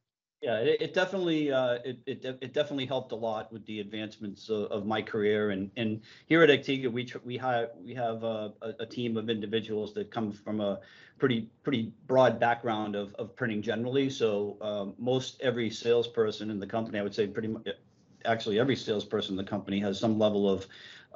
Yeah, 0.41 0.58
it, 0.58 0.82
it 0.82 0.94
definitely 0.96 1.51
uh, 1.51 1.77
it, 1.86 2.00
it 2.08 2.25
it 2.41 2.51
definitely 2.51 2.88
helped 2.88 3.12
a 3.12 3.15
lot 3.15 3.53
with 3.53 3.63
the 3.68 3.80
advancements 3.80 4.50
of, 4.50 4.72
of 4.72 4.88
my 4.88 5.00
career 5.00 5.51
and 5.51 5.70
and 5.77 6.01
here 6.25 6.41
at 6.41 6.50
ACTEGA 6.50 6.91
we 6.91 7.06
tr- 7.06 7.20
we 7.24 7.38
have 7.38 7.70
we 7.80 7.94
have 7.94 8.24
a, 8.24 8.51
a, 8.80 8.86
team 8.88 9.18
of 9.18 9.30
individuals 9.30 9.94
that 9.94 10.10
come 10.10 10.32
from 10.32 10.60
a 10.60 10.80
pretty 11.20 11.48
pretty 11.62 11.94
broad 12.08 12.39
background 12.39 12.96
of, 12.96 13.13
of 13.20 13.36
printing 13.36 13.62
generally. 13.62 14.10
So 14.10 14.58
um, 14.62 14.96
most 14.98 15.39
every 15.41 15.70
salesperson 15.70 16.50
in 16.50 16.60
the 16.60 16.65
company, 16.65 16.98
I 16.98 17.03
would 17.03 17.13
say 17.13 17.27
pretty 17.27 17.50
much 17.50 17.68
actually 18.25 18.60
every 18.60 18.75
salesperson 18.75 19.34
in 19.34 19.38
the 19.38 19.50
company 19.50 19.80
has 19.80 20.00
some 20.00 20.18
level 20.20 20.50
of 20.50 20.68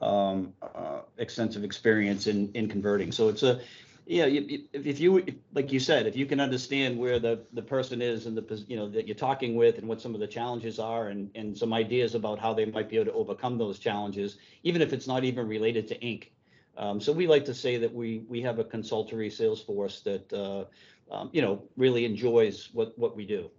um, 0.01 0.53
uh, 0.61 1.01
extensive 1.17 1.63
experience 1.63 2.27
in 2.27 2.51
in 2.53 2.67
converting. 2.67 3.11
So 3.11 3.29
it's 3.29 3.43
a 3.43 3.61
yeah, 4.07 4.25
if 4.27 4.99
you 4.99 5.25
like 5.53 5.71
you 5.71 5.79
said, 5.79 6.05
if 6.05 6.15
you 6.15 6.27
can 6.27 6.39
understand 6.39 6.97
where 6.97 7.17
the 7.17 7.41
the 7.53 7.61
person 7.63 8.03
is 8.03 8.27
and 8.27 8.37
the 8.37 8.63
you 8.67 8.77
know 8.77 8.87
that 8.89 9.07
you're 9.07 9.15
talking 9.15 9.55
with 9.55 9.79
and 9.79 9.87
what 9.87 9.99
some 9.99 10.13
of 10.13 10.19
the 10.19 10.27
challenges 10.27 10.77
are 10.77 11.07
and 11.07 11.31
and 11.33 11.57
some 11.57 11.73
ideas 11.73 12.13
about 12.13 12.37
how 12.37 12.53
they 12.53 12.65
might 12.65 12.87
be 12.87 12.97
able 12.97 13.05
to 13.05 13.13
overcome 13.13 13.57
those 13.57 13.79
challenges, 13.79 14.37
even 14.61 14.81
if 14.83 14.93
it's 14.93 15.07
not 15.07 15.23
even 15.23 15.47
related 15.47 15.87
to 15.87 15.99
ink. 16.01 16.33
Um, 16.77 17.01
so 17.01 17.11
we 17.11 17.25
like 17.25 17.45
to 17.45 17.53
say 17.53 17.77
that 17.77 17.91
we 17.91 18.23
we 18.27 18.41
have 18.41 18.59
a 18.59 18.63
consultory 18.63 19.29
sales 19.29 19.61
force 19.61 20.01
that 20.01 20.31
uh, 20.31 20.65
um, 21.11 21.31
you 21.33 21.41
know 21.41 21.63
really 21.75 22.05
enjoys 22.05 22.69
what 22.73 22.97
what 22.99 23.15
we 23.15 23.25
do. 23.25 23.49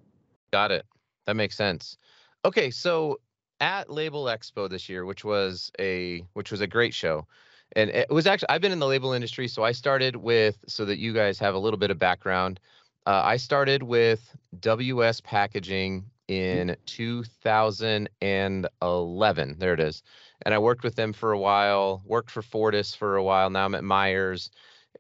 Got 0.52 0.70
it. 0.70 0.86
That 1.26 1.34
makes 1.34 1.56
sense. 1.56 1.98
Okay, 2.44 2.70
so 2.70 3.18
at 3.60 3.90
Label 3.90 4.24
Expo 4.24 4.68
this 4.68 4.88
year, 4.88 5.04
which 5.04 5.24
was 5.24 5.70
a 5.78 6.24
which 6.34 6.50
was 6.50 6.60
a 6.60 6.66
great 6.66 6.94
show 6.94 7.26
and 7.74 7.90
it 7.90 8.10
was 8.10 8.26
actually 8.26 8.48
I've 8.50 8.60
been 8.60 8.72
in 8.72 8.78
the 8.78 8.86
label 8.86 9.12
industry, 9.12 9.48
so 9.48 9.64
I 9.64 9.72
started 9.72 10.16
with 10.16 10.58
so 10.66 10.84
that 10.84 10.98
you 10.98 11.12
guys 11.12 11.38
have 11.38 11.54
a 11.54 11.58
little 11.58 11.78
bit 11.78 11.90
of 11.90 11.98
background. 11.98 12.60
Uh, 13.06 13.22
I 13.24 13.36
started 13.36 13.82
with 13.82 14.36
WS 14.60 15.20
Packaging 15.20 16.04
in 16.28 16.76
2011. 16.86 19.56
There 19.58 19.74
it 19.74 19.80
is, 19.80 20.02
and 20.42 20.54
I 20.54 20.58
worked 20.58 20.84
with 20.84 20.96
them 20.96 21.12
for 21.12 21.32
a 21.32 21.38
while. 21.38 22.02
Worked 22.04 22.30
for 22.30 22.42
Fortis 22.42 22.94
for 22.94 23.16
a 23.16 23.22
while. 23.22 23.50
Now 23.50 23.64
I'm 23.64 23.74
at 23.74 23.84
Myers, 23.84 24.50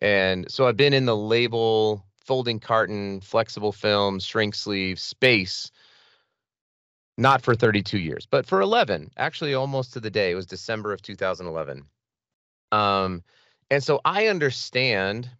and 0.00 0.50
so 0.50 0.66
I've 0.66 0.76
been 0.76 0.92
in 0.92 1.06
the 1.06 1.16
label, 1.16 2.04
folding 2.24 2.60
carton, 2.60 3.20
flexible 3.20 3.72
film, 3.72 4.20
shrink 4.20 4.54
sleeve 4.54 4.98
space 4.98 5.70
not 7.18 7.42
for 7.42 7.54
32 7.54 7.98
years, 7.98 8.26
but 8.30 8.46
for 8.46 8.60
11, 8.60 9.10
actually 9.16 9.54
almost 9.54 9.92
to 9.92 10.00
the 10.00 10.10
day. 10.10 10.32
It 10.32 10.34
was 10.34 10.46
December 10.46 10.92
of 10.92 11.02
2011. 11.02 11.84
Um, 12.72 13.22
and 13.70 13.82
so 13.82 14.00
I 14.04 14.26
understand 14.26 15.30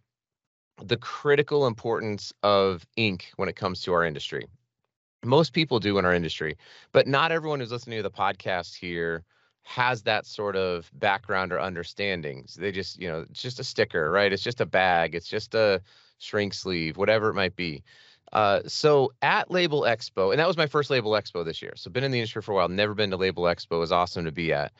the 0.83 0.97
critical 0.97 1.67
importance 1.67 2.33
of 2.43 2.85
ink 2.95 3.31
when 3.35 3.49
it 3.49 3.55
comes 3.55 3.81
to 3.81 3.93
our 3.93 4.05
industry. 4.05 4.47
Most 5.23 5.53
people 5.53 5.79
do 5.79 5.97
in 5.97 6.05
our 6.05 6.13
industry, 6.13 6.57
but 6.91 7.07
not 7.07 7.31
everyone 7.31 7.59
who's 7.59 7.71
listening 7.71 7.97
to 7.97 8.03
the 8.03 8.11
podcast 8.11 8.75
here 8.75 9.23
has 9.63 10.03
that 10.03 10.25
sort 10.25 10.55
of 10.55 10.89
background 10.93 11.51
or 11.51 11.59
understanding. 11.59 12.43
So 12.47 12.61
they 12.61 12.71
just, 12.71 12.99
you 13.01 13.09
know, 13.09 13.25
it's 13.29 13.41
just 13.41 13.59
a 13.59 13.63
sticker, 13.63 14.09
right? 14.09 14.31
It's 14.31 14.43
just 14.43 14.61
a 14.61 14.65
bag, 14.65 15.13
it's 15.13 15.27
just 15.27 15.55
a 15.55 15.81
shrink 16.19 16.53
sleeve, 16.53 16.95
whatever 16.95 17.29
it 17.29 17.33
might 17.33 17.55
be. 17.55 17.83
Uh, 18.33 18.61
so 18.67 19.11
at 19.21 19.49
Label 19.49 19.81
Expo, 19.81 20.31
and 20.31 20.39
that 20.39 20.47
was 20.47 20.57
my 20.57 20.67
first 20.67 20.89
Label 20.89 21.11
Expo 21.11 21.45
this 21.45 21.61
year. 21.61 21.73
So 21.75 21.89
been 21.89 22.03
in 22.03 22.11
the 22.11 22.19
industry 22.19 22.41
for 22.41 22.51
a 22.51 22.55
while, 22.55 22.67
never 22.67 22.93
been 22.93 23.09
to 23.11 23.17
Label 23.17 23.43
Expo. 23.43 23.73
It 23.73 23.79
was 23.79 23.91
awesome 23.91 24.25
to 24.25 24.31
be 24.31 24.51
at 24.53 24.71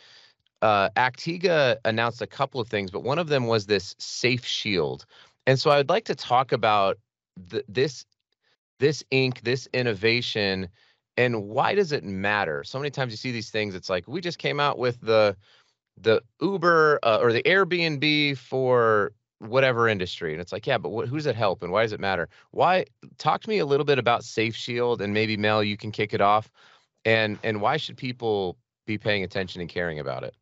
uh, 0.61 0.89
Actiga 0.95 1.77
announced 1.85 2.21
a 2.21 2.27
couple 2.27 2.59
of 2.59 2.67
things, 2.67 2.91
but 2.91 3.03
one 3.03 3.19
of 3.19 3.27
them 3.27 3.47
was 3.47 3.65
this 3.65 3.95
Safe 3.99 4.45
Shield. 4.45 5.05
And 5.45 5.59
so 5.59 5.71
I'd 5.71 5.89
like 5.89 6.05
to 6.05 6.15
talk 6.15 6.51
about 6.51 6.97
the, 7.35 7.63
this 7.67 8.05
this 8.79 9.03
ink, 9.09 9.41
this 9.41 9.67
innovation, 9.73 10.69
and 11.15 11.47
why 11.47 11.73
does 11.73 11.91
it 11.91 12.03
matter? 12.03 12.63
So 12.63 12.77
many 12.77 12.91
times 12.91 13.11
you 13.11 13.17
see 13.17 13.31
these 13.31 13.49
things. 13.49 13.73
It's 13.73 13.89
like 13.89 14.07
we 14.07 14.21
just 14.21 14.39
came 14.39 14.59
out 14.59 14.77
with 14.77 14.99
the 15.01 15.35
the 15.99 16.21
Uber 16.41 16.99
uh, 17.01 17.19
or 17.21 17.33
the 17.33 17.43
Airbnb 17.43 18.37
for 18.37 19.13
whatever 19.39 19.87
industry, 19.87 20.33
and 20.33 20.41
it's 20.41 20.51
like, 20.51 20.65
yeah, 20.65 20.77
but 20.77 20.89
what, 20.89 21.07
who 21.07 21.15
does 21.17 21.25
it 21.25 21.35
help 21.35 21.63
and 21.63 21.71
why 21.71 21.83
does 21.83 21.93
it 21.93 21.99
matter? 21.99 22.27
Why? 22.51 22.85
Talk 23.17 23.41
to 23.41 23.49
me 23.49 23.59
a 23.59 23.65
little 23.65 23.85
bit 23.85 23.99
about 23.99 24.23
Safe 24.23 24.55
Shield, 24.55 25.01
and 25.01 25.13
maybe 25.13 25.37
Mel, 25.37 25.63
you 25.63 25.77
can 25.77 25.91
kick 25.91 26.13
it 26.13 26.21
off, 26.21 26.49
and 27.05 27.37
and 27.43 27.61
why 27.61 27.77
should 27.77 27.97
people 27.97 28.57
be 28.85 28.97
paying 28.97 29.23
attention 29.23 29.61
and 29.61 29.69
caring 29.69 29.99
about 29.99 30.23
it? 30.23 30.35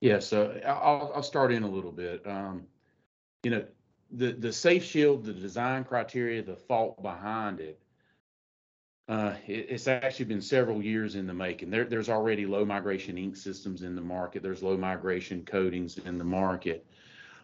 Yeah, 0.00 0.20
so 0.20 0.60
I'll, 0.66 1.12
I'll 1.16 1.22
start 1.22 1.52
in 1.52 1.62
a 1.64 1.68
little 1.68 1.92
bit. 1.92 2.26
Um, 2.26 2.64
you 3.42 3.50
know, 3.50 3.64
the, 4.10 4.32
the 4.32 4.52
safe 4.52 4.84
shield, 4.84 5.24
the 5.24 5.32
design 5.32 5.84
criteria, 5.84 6.42
the 6.42 6.54
thought 6.54 7.02
behind 7.02 7.60
it, 7.60 7.80
uh, 9.08 9.34
it, 9.46 9.66
it's 9.70 9.88
actually 9.88 10.26
been 10.26 10.40
several 10.40 10.82
years 10.82 11.14
in 11.14 11.26
the 11.26 11.34
making. 11.34 11.70
There, 11.70 11.84
there's 11.84 12.08
already 12.08 12.46
low 12.46 12.64
migration 12.64 13.18
ink 13.18 13.36
systems 13.36 13.82
in 13.82 13.96
the 13.96 14.02
market. 14.02 14.42
There's 14.42 14.62
low 14.62 14.76
migration 14.76 15.44
coatings 15.44 15.98
in 15.98 16.18
the 16.18 16.24
market. 16.24 16.86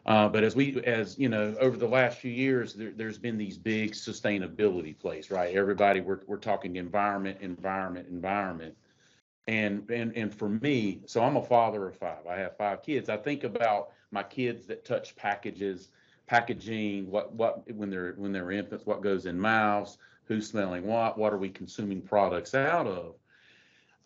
Uh, 0.06 0.28
but 0.28 0.44
as 0.44 0.54
we, 0.54 0.82
as 0.84 1.18
you 1.18 1.28
know, 1.28 1.54
over 1.58 1.76
the 1.76 1.88
last 1.88 2.18
few 2.18 2.30
years, 2.30 2.74
there, 2.74 3.06
has 3.06 3.18
been 3.18 3.38
these 3.38 3.56
big 3.56 3.92
sustainability 3.92 4.98
plays, 4.98 5.30
right? 5.30 5.54
Everybody, 5.54 6.00
we're, 6.00 6.20
we're 6.26 6.36
talking 6.36 6.76
environment, 6.76 7.38
environment, 7.40 8.08
environment. 8.08 8.76
And 9.46 9.90
and 9.90 10.16
and 10.16 10.34
for 10.34 10.48
me 10.48 11.02
so 11.04 11.22
i'm 11.22 11.36
a 11.36 11.42
father 11.42 11.86
of 11.86 11.94
five. 11.96 12.26
I 12.26 12.36
have 12.36 12.56
five 12.56 12.82
kids. 12.82 13.10
I 13.10 13.18
think 13.18 13.44
about 13.44 13.90
my 14.10 14.22
kids 14.22 14.64
that 14.68 14.86
touch 14.86 15.14
packages 15.16 15.90
packaging 16.26 17.10
what 17.10 17.34
what 17.34 17.70
when 17.70 17.90
they're 17.90 18.14
when 18.16 18.32
they're 18.32 18.50
infants 18.50 18.86
what 18.86 19.02
goes 19.02 19.26
in 19.26 19.38
mouths 19.38 19.98
who's 20.24 20.48
smelling 20.48 20.86
what 20.86 21.18
what 21.18 21.34
are 21.34 21.36
we 21.36 21.50
consuming 21.50 22.00
products 22.00 22.54
out 22.54 22.86
of? 22.86 23.16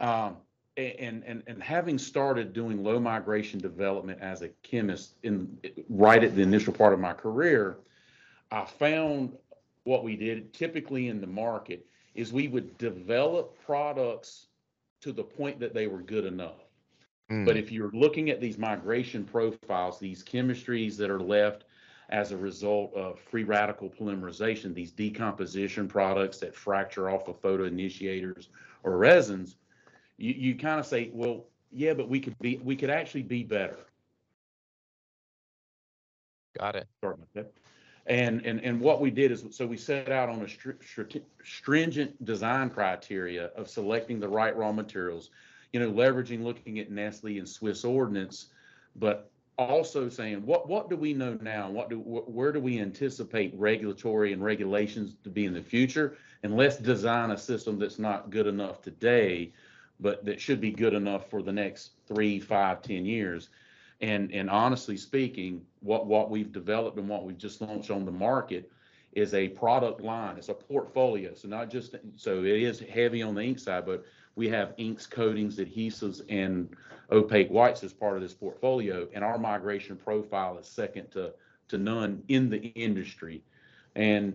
Um, 0.01 0.39
and 0.79 1.25
and 1.25 1.43
and 1.47 1.63
having 1.63 1.99
started 1.99 2.53
doing 2.53 2.83
low 2.83 3.01
migration 3.01 3.59
development 3.59 4.21
as 4.21 4.43
a 4.43 4.49
chemist 4.63 5.15
in 5.25 5.59
right 5.89 6.23
at 6.25 6.37
the 6.37 6.43
initial 6.43 6.73
part 6.73 6.93
of 6.93 7.01
my 7.01 7.13
career 7.13 7.79
i 8.53 8.65
found 8.65 9.37
what 9.85 10.05
we 10.05 10.17
did 10.17 10.53
typically 10.53 11.09
in 11.09 11.21
the 11.21 11.27
market 11.27 11.87
is 12.15 12.33
we 12.33 12.49
would 12.49 12.77
develop 12.79 13.57
products 13.65 14.49
to 15.01 15.13
the 15.13 15.23
point 15.23 15.61
that 15.61 15.73
they 15.73 15.87
were 15.87 16.03
good 16.03 16.25
enough. 16.25 16.65
Mm. 17.31 17.47
But 17.47 17.57
if 17.57 17.71
you're 17.71 17.93
looking 17.93 18.31
at 18.31 18.41
these 18.41 18.59
migration 18.59 19.25
profiles, 19.25 19.99
these 19.99 20.25
chemistries 20.25 20.97
that 20.97 21.11
are 21.11 21.21
left 21.21 21.65
as 22.11 22.33
a 22.33 22.37
result 22.37 22.93
of 22.95 23.21
free 23.21 23.45
radical 23.45 23.89
polymerization, 23.89 24.75
these 24.75 24.91
decomposition 24.91 25.87
products 25.87 26.39
that 26.39 26.55
fracture 26.55 27.09
off 27.09 27.29
of 27.29 27.41
photoinitiators 27.41 28.49
or 28.83 28.97
resins, 28.97 29.57
you, 30.19 30.35
you 30.35 30.55
kind 30.57 30.79
of 30.79 30.87
say, 30.87 31.11
well, 31.13 31.47
yeah, 31.73 31.95
but 31.95 32.09
we 32.09 32.21
could 32.21 32.39
be 32.39 32.61
we 32.63 32.77
could 32.77 32.91
actually 32.91 33.23
be 33.23 33.43
better. 33.43 33.79
Got 36.59 36.77
it. 36.77 36.89
Sorry 37.03 37.15
about 37.15 37.29
that. 37.35 37.53
And, 38.07 38.45
and, 38.47 38.61
and 38.65 38.81
what 38.81 39.03
we 39.03 39.11
did 39.11 39.31
is, 39.31 39.45
so 39.51 39.67
we 39.67 39.77
set 39.77 40.11
out 40.11 40.31
on 40.31 40.41
a 40.41 40.49
str- 40.49 40.81
stringent 41.45 42.25
design 42.25 42.71
criteria 42.71 43.49
of 43.49 43.69
selecting 43.69 44.19
the 44.19 44.29
right 44.29 44.57
raw 44.57 44.73
materials, 44.73 45.29
you 45.75 45.81
know, 45.81 45.93
leveraging, 45.93 46.43
looking 46.43 46.79
at 46.79 46.91
Nestle 46.91 47.37
and 47.39 47.47
Swiss 47.47 47.85
ordinance, 47.85 48.47
but 48.97 49.31
also 49.59 50.09
saying 50.09 50.47
what 50.47 50.69
what 50.69 50.89
do 50.89 50.95
we 50.95 51.13
know 51.13 51.37
now 51.43 51.69
what 51.69 51.91
do 51.91 51.99
wh- 51.99 52.29
where 52.33 52.53
do 52.53 52.61
we 52.61 52.81
anticipate 52.81 53.53
regulatory 53.57 54.33
and 54.33 54.43
regulations 54.43 55.17
to 55.25 55.31
be 55.31 55.47
in 55.47 55.53
the 55.53 55.61
future 55.61 56.17
and 56.45 56.57
let's 56.57 56.77
design 56.77 57.33
a 57.33 57.37
system 57.37 57.77
that's 57.77 57.99
not 57.99 58.31
good 58.31 58.47
enough 58.47 58.81
today 58.81 59.53
but 60.01 60.25
that 60.25 60.41
should 60.41 60.61
be 60.61 60.71
good 60.71 60.95
enough 60.95 61.29
for 61.31 61.43
the 61.43 61.53
next 61.53 61.93
three 62.07 62.39
five 62.39 62.83
ten 62.83 63.05
years 63.05 63.51
and 64.01 64.33
and 64.33 64.49
honestly 64.49 64.97
speaking, 64.97 65.63
what 65.81 66.07
what 66.07 66.31
we've 66.31 66.53
developed 66.53 66.99
and 66.99 67.09
what 67.09 67.25
we've 67.25 67.39
just 67.39 67.61
launched 67.61 67.91
on 67.91 68.05
the 68.05 68.13
market 68.13 68.71
is 69.13 69.35
a 69.35 69.49
product 69.49 70.01
line. 70.01 70.37
It's 70.37 70.51
a 70.51 70.55
portfolio. 70.55 71.35
So 71.35 71.49
not 71.49 71.71
just 71.71 71.97
so 72.17 72.45
it 72.45 72.63
is 72.63 72.79
heavy 72.81 73.23
on 73.23 73.35
the 73.35 73.43
ink 73.43 73.59
side, 73.59 73.87
but 73.87 74.05
we 74.37 74.49
have 74.51 74.75
inks, 74.77 75.07
coatings, 75.07 75.57
adhesives, 75.57 76.21
and 76.29 76.69
opaque 77.11 77.49
whites 77.49 77.83
as 77.83 77.93
part 77.93 78.17
of 78.17 78.23
this 78.23 78.35
portfolio. 78.35 79.09
And 79.13 79.25
our 79.25 79.39
migration 79.39 79.97
profile 79.97 80.59
is 80.59 80.69
second 80.69 81.11
to 81.13 81.33
to 81.69 81.79
none 81.79 82.23
in 82.29 82.51
the 82.51 82.59
industry. 82.59 83.43
And 83.97 84.33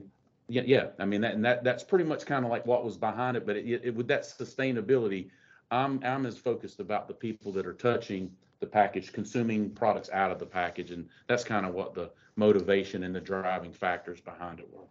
yeah, 0.49 0.63
yeah, 0.65 0.87
I 0.99 1.05
mean 1.05 1.21
that 1.21 1.35
and 1.35 1.45
that 1.45 1.63
that's 1.63 1.85
pretty 1.85 2.03
much 2.03 2.25
kind 2.25 2.43
of 2.43 2.51
like 2.51 2.65
what 2.65 2.83
was 2.83 2.97
behind 2.97 3.37
it. 3.37 3.45
But 3.45 3.55
it, 3.55 3.81
it, 3.85 3.95
with 3.95 4.09
that 4.09 4.23
sustainability, 4.23 5.29
I'm 5.73 5.99
I'm 6.03 6.25
as 6.25 6.37
focused 6.37 6.79
about 6.79 7.07
the 7.07 7.13
people 7.13 7.51
that 7.53 7.65
are 7.65 7.73
touching 7.73 8.31
the 8.59 8.67
package, 8.67 9.11
consuming 9.11 9.71
products 9.71 10.09
out 10.13 10.31
of 10.31 10.39
the 10.39 10.45
package, 10.45 10.91
and 10.91 11.09
that's 11.27 11.43
kind 11.43 11.65
of 11.65 11.73
what 11.73 11.93
the 11.93 12.11
motivation 12.35 13.03
and 13.03 13.13
the 13.13 13.19
driving 13.19 13.73
factors 13.73 14.21
behind 14.21 14.59
it 14.59 14.71
were. 14.71 14.85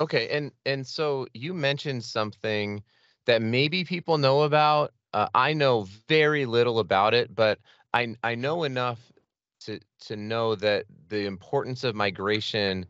Okay, 0.00 0.28
and 0.28 0.50
and 0.66 0.86
so 0.86 1.26
you 1.32 1.54
mentioned 1.54 2.04
something 2.04 2.82
that 3.26 3.40
maybe 3.40 3.84
people 3.84 4.18
know 4.18 4.42
about. 4.42 4.92
Uh, 5.14 5.28
I 5.34 5.52
know 5.52 5.86
very 6.08 6.44
little 6.44 6.80
about 6.80 7.14
it, 7.14 7.34
but 7.34 7.58
I 7.94 8.16
I 8.22 8.34
know 8.34 8.64
enough 8.64 9.00
to 9.60 9.78
to 10.00 10.16
know 10.16 10.56
that 10.56 10.86
the 11.08 11.26
importance 11.26 11.84
of 11.84 11.94
migration 11.94 12.84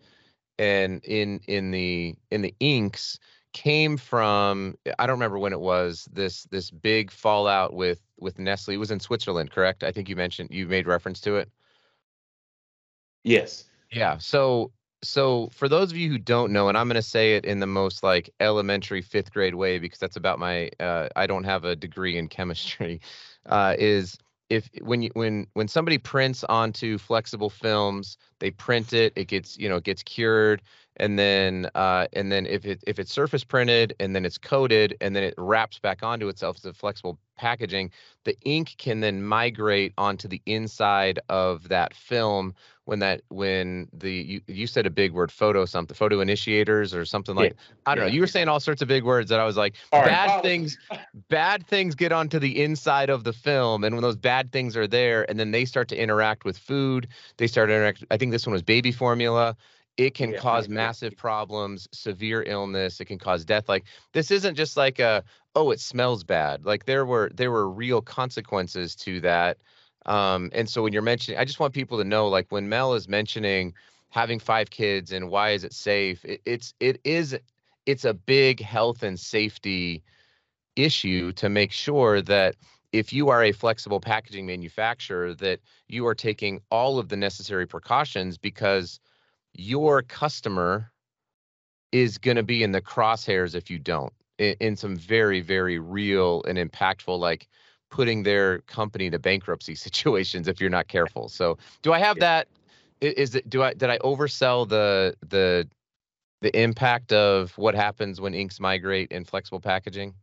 and 0.58 1.04
in 1.04 1.40
in 1.46 1.70
the 1.70 2.16
in 2.30 2.42
the 2.42 2.54
inks 2.60 3.18
came 3.56 3.96
from 3.96 4.76
I 4.98 5.06
don't 5.06 5.14
remember 5.14 5.38
when 5.38 5.54
it 5.54 5.60
was 5.60 6.06
this 6.12 6.44
this 6.50 6.70
big 6.70 7.10
fallout 7.10 7.72
with 7.72 8.02
with 8.18 8.38
Nestle. 8.38 8.74
It 8.74 8.76
was 8.76 8.90
in 8.90 9.00
Switzerland, 9.00 9.50
correct? 9.50 9.82
I 9.82 9.90
think 9.92 10.10
you 10.10 10.14
mentioned 10.14 10.50
you 10.52 10.66
made 10.66 10.86
reference 10.86 11.22
to 11.22 11.36
it. 11.36 11.50
Yes. 13.24 13.64
Yeah. 13.90 14.18
So 14.18 14.72
so 15.02 15.48
for 15.54 15.70
those 15.70 15.90
of 15.90 15.96
you 15.96 16.10
who 16.10 16.18
don't 16.18 16.52
know, 16.52 16.68
and 16.68 16.76
I'm 16.76 16.86
going 16.86 16.96
to 16.96 17.02
say 17.02 17.36
it 17.36 17.46
in 17.46 17.60
the 17.60 17.66
most 17.66 18.02
like 18.02 18.28
elementary 18.40 19.00
fifth 19.00 19.32
grade 19.32 19.54
way 19.54 19.78
because 19.78 19.98
that's 19.98 20.16
about 20.16 20.38
my 20.38 20.70
uh, 20.78 21.08
I 21.16 21.26
don't 21.26 21.44
have 21.44 21.64
a 21.64 21.74
degree 21.74 22.18
in 22.18 22.28
chemistry, 22.28 23.00
uh, 23.46 23.74
is 23.78 24.18
if 24.50 24.68
when 24.82 25.00
you 25.00 25.10
when 25.14 25.46
when 25.54 25.66
somebody 25.66 25.96
prints 25.96 26.44
onto 26.44 26.98
flexible 26.98 27.48
films, 27.50 28.18
they 28.38 28.50
print 28.50 28.92
it, 28.92 29.12
it 29.16 29.28
gets 29.28 29.56
you 29.58 29.68
know 29.68 29.76
it 29.76 29.84
gets 29.84 30.02
cured, 30.02 30.62
and 30.96 31.18
then 31.18 31.68
uh, 31.74 32.06
and 32.12 32.30
then 32.30 32.46
if 32.46 32.64
it 32.64 32.82
if 32.86 32.98
it's 32.98 33.12
surface 33.12 33.44
printed 33.44 33.94
and 34.00 34.14
then 34.14 34.24
it's 34.24 34.38
coated 34.38 34.96
and 35.00 35.14
then 35.14 35.22
it 35.24 35.34
wraps 35.38 35.78
back 35.78 36.02
onto 36.02 36.28
itself 36.28 36.56
as 36.58 36.64
a 36.64 36.72
flexible 36.72 37.18
packaging, 37.36 37.90
the 38.24 38.36
ink 38.44 38.74
can 38.78 39.00
then 39.00 39.22
migrate 39.22 39.92
onto 39.98 40.26
the 40.28 40.40
inside 40.46 41.18
of 41.28 41.68
that 41.68 41.94
film 41.94 42.54
when 42.86 43.00
that 43.00 43.20
when 43.28 43.88
the 43.92 44.10
you, 44.12 44.40
you 44.46 44.66
said 44.66 44.86
a 44.86 44.90
big 44.90 45.12
word 45.12 45.30
photo 45.30 45.64
something 45.64 45.94
photo 45.94 46.20
initiators 46.20 46.94
or 46.94 47.04
something 47.04 47.34
like 47.34 47.52
Yeah. 47.52 47.92
I 47.92 47.94
don't 47.94 48.04
know 48.04 48.10
you 48.10 48.20
were 48.20 48.28
saying 48.28 48.48
all 48.48 48.60
sorts 48.60 48.80
of 48.80 48.86
big 48.88 49.02
words 49.04 49.28
that 49.30 49.40
I 49.40 49.44
was 49.44 49.56
like 49.56 49.74
All 49.92 50.00
right, 50.00 50.06
bad 50.06 50.28
follow- 50.28 50.42
things 50.42 50.78
bad 51.28 51.66
things 51.66 51.94
get 51.96 52.12
onto 52.12 52.38
the 52.38 52.62
inside 52.62 53.10
of 53.10 53.24
the 53.24 53.32
film 53.32 53.82
and 53.82 53.94
when 53.96 54.02
those 54.02 54.16
bad 54.16 54.52
things 54.52 54.76
are 54.76 54.86
there 54.86 55.28
and 55.28 55.38
then 55.38 55.50
they 55.50 55.64
start 55.64 55.88
to 55.88 55.96
interact 56.00 56.44
with 56.44 56.56
food 56.56 57.08
they 57.38 57.48
start 57.48 57.68
to 57.68 57.74
interact 57.74 58.04
i 58.12 58.16
think 58.16 58.25
this 58.30 58.46
one 58.46 58.52
was 58.52 58.62
baby 58.62 58.92
formula. 58.92 59.56
It 59.96 60.14
can 60.14 60.32
Yeah, 60.32 60.34
cause 60.34 60.68
massive 60.68 61.16
problems 61.16 61.88
severe 61.92 62.42
illness 62.46 63.00
it 63.00 63.06
can 63.06 63.18
cause 63.18 63.44
death 63.44 63.68
like 63.68 63.84
this 64.12 64.30
isn't 64.30 64.54
just 64.54 64.76
like 64.76 64.98
a 64.98 65.24
oh 65.54 65.70
it 65.70 65.80
smells 65.80 66.24
bad. 66.24 66.64
Like 66.64 66.84
there 66.86 67.04
were 67.06 67.30
there 67.34 67.50
were 67.50 67.68
real 67.70 68.00
consequences 68.02 68.94
to 68.96 69.20
that 69.20 69.58
um 70.06 70.50
and 70.54 70.68
so 70.68 70.82
when 70.82 70.92
you're 70.92 71.02
mentioning 71.02 71.38
i 71.38 71.44
just 71.44 71.60
want 71.60 71.74
people 71.74 71.98
to 71.98 72.04
know 72.04 72.28
like 72.28 72.46
when 72.50 72.68
mel 72.68 72.94
is 72.94 73.08
mentioning 73.08 73.72
having 74.10 74.38
five 74.38 74.70
kids 74.70 75.12
and 75.12 75.30
why 75.30 75.50
is 75.50 75.64
it 75.64 75.72
safe 75.72 76.24
it, 76.24 76.40
it's 76.46 76.74
it 76.80 77.00
is 77.04 77.36
it's 77.86 78.04
a 78.04 78.14
big 78.14 78.60
health 78.60 79.02
and 79.02 79.18
safety 79.18 80.02
issue 80.76 81.32
to 81.32 81.48
make 81.48 81.72
sure 81.72 82.20
that 82.22 82.56
if 82.98 83.12
you 83.12 83.28
are 83.28 83.44
a 83.44 83.52
flexible 83.52 84.00
packaging 84.00 84.46
manufacturer 84.46 85.34
that 85.34 85.60
you 85.88 86.06
are 86.06 86.14
taking 86.14 86.60
all 86.70 86.98
of 86.98 87.08
the 87.08 87.16
necessary 87.16 87.66
precautions 87.66 88.38
because 88.38 89.00
your 89.52 90.02
customer 90.02 90.90
is 91.92 92.18
going 92.18 92.36
to 92.36 92.42
be 92.42 92.62
in 92.62 92.72
the 92.72 92.80
crosshairs 92.80 93.54
if 93.54 93.70
you 93.70 93.78
don't 93.78 94.12
in, 94.38 94.54
in 94.60 94.76
some 94.76 94.96
very 94.96 95.40
very 95.40 95.78
real 95.78 96.42
and 96.48 96.58
impactful 96.58 97.18
like 97.18 97.48
putting 97.90 98.22
their 98.22 98.58
company 98.60 99.10
to 99.10 99.18
bankruptcy 99.18 99.74
situations 99.86 100.48
if 100.48 100.60
you're 100.60 100.70
not 100.70 100.88
careful. 100.88 101.28
So 101.28 101.58
do 101.82 101.92
i 101.92 101.98
have 101.98 102.16
Yeah. 102.16 102.20
that? 102.20 102.48
It 103.02 103.48
do 103.50 103.62
i 103.62 103.74
did 103.74 103.90
i 103.90 103.98
oversell 103.98 104.66
the 104.68 105.14
the 105.28 105.68
the 106.40 106.58
impact 106.60 107.12
of 107.12 107.56
what 107.58 107.74
happens 107.74 108.20
when 108.20 108.34
inks 108.34 108.58
migrate 108.58 109.10
in 109.12 109.24
flexible 109.24 109.60
packaging 109.60 110.14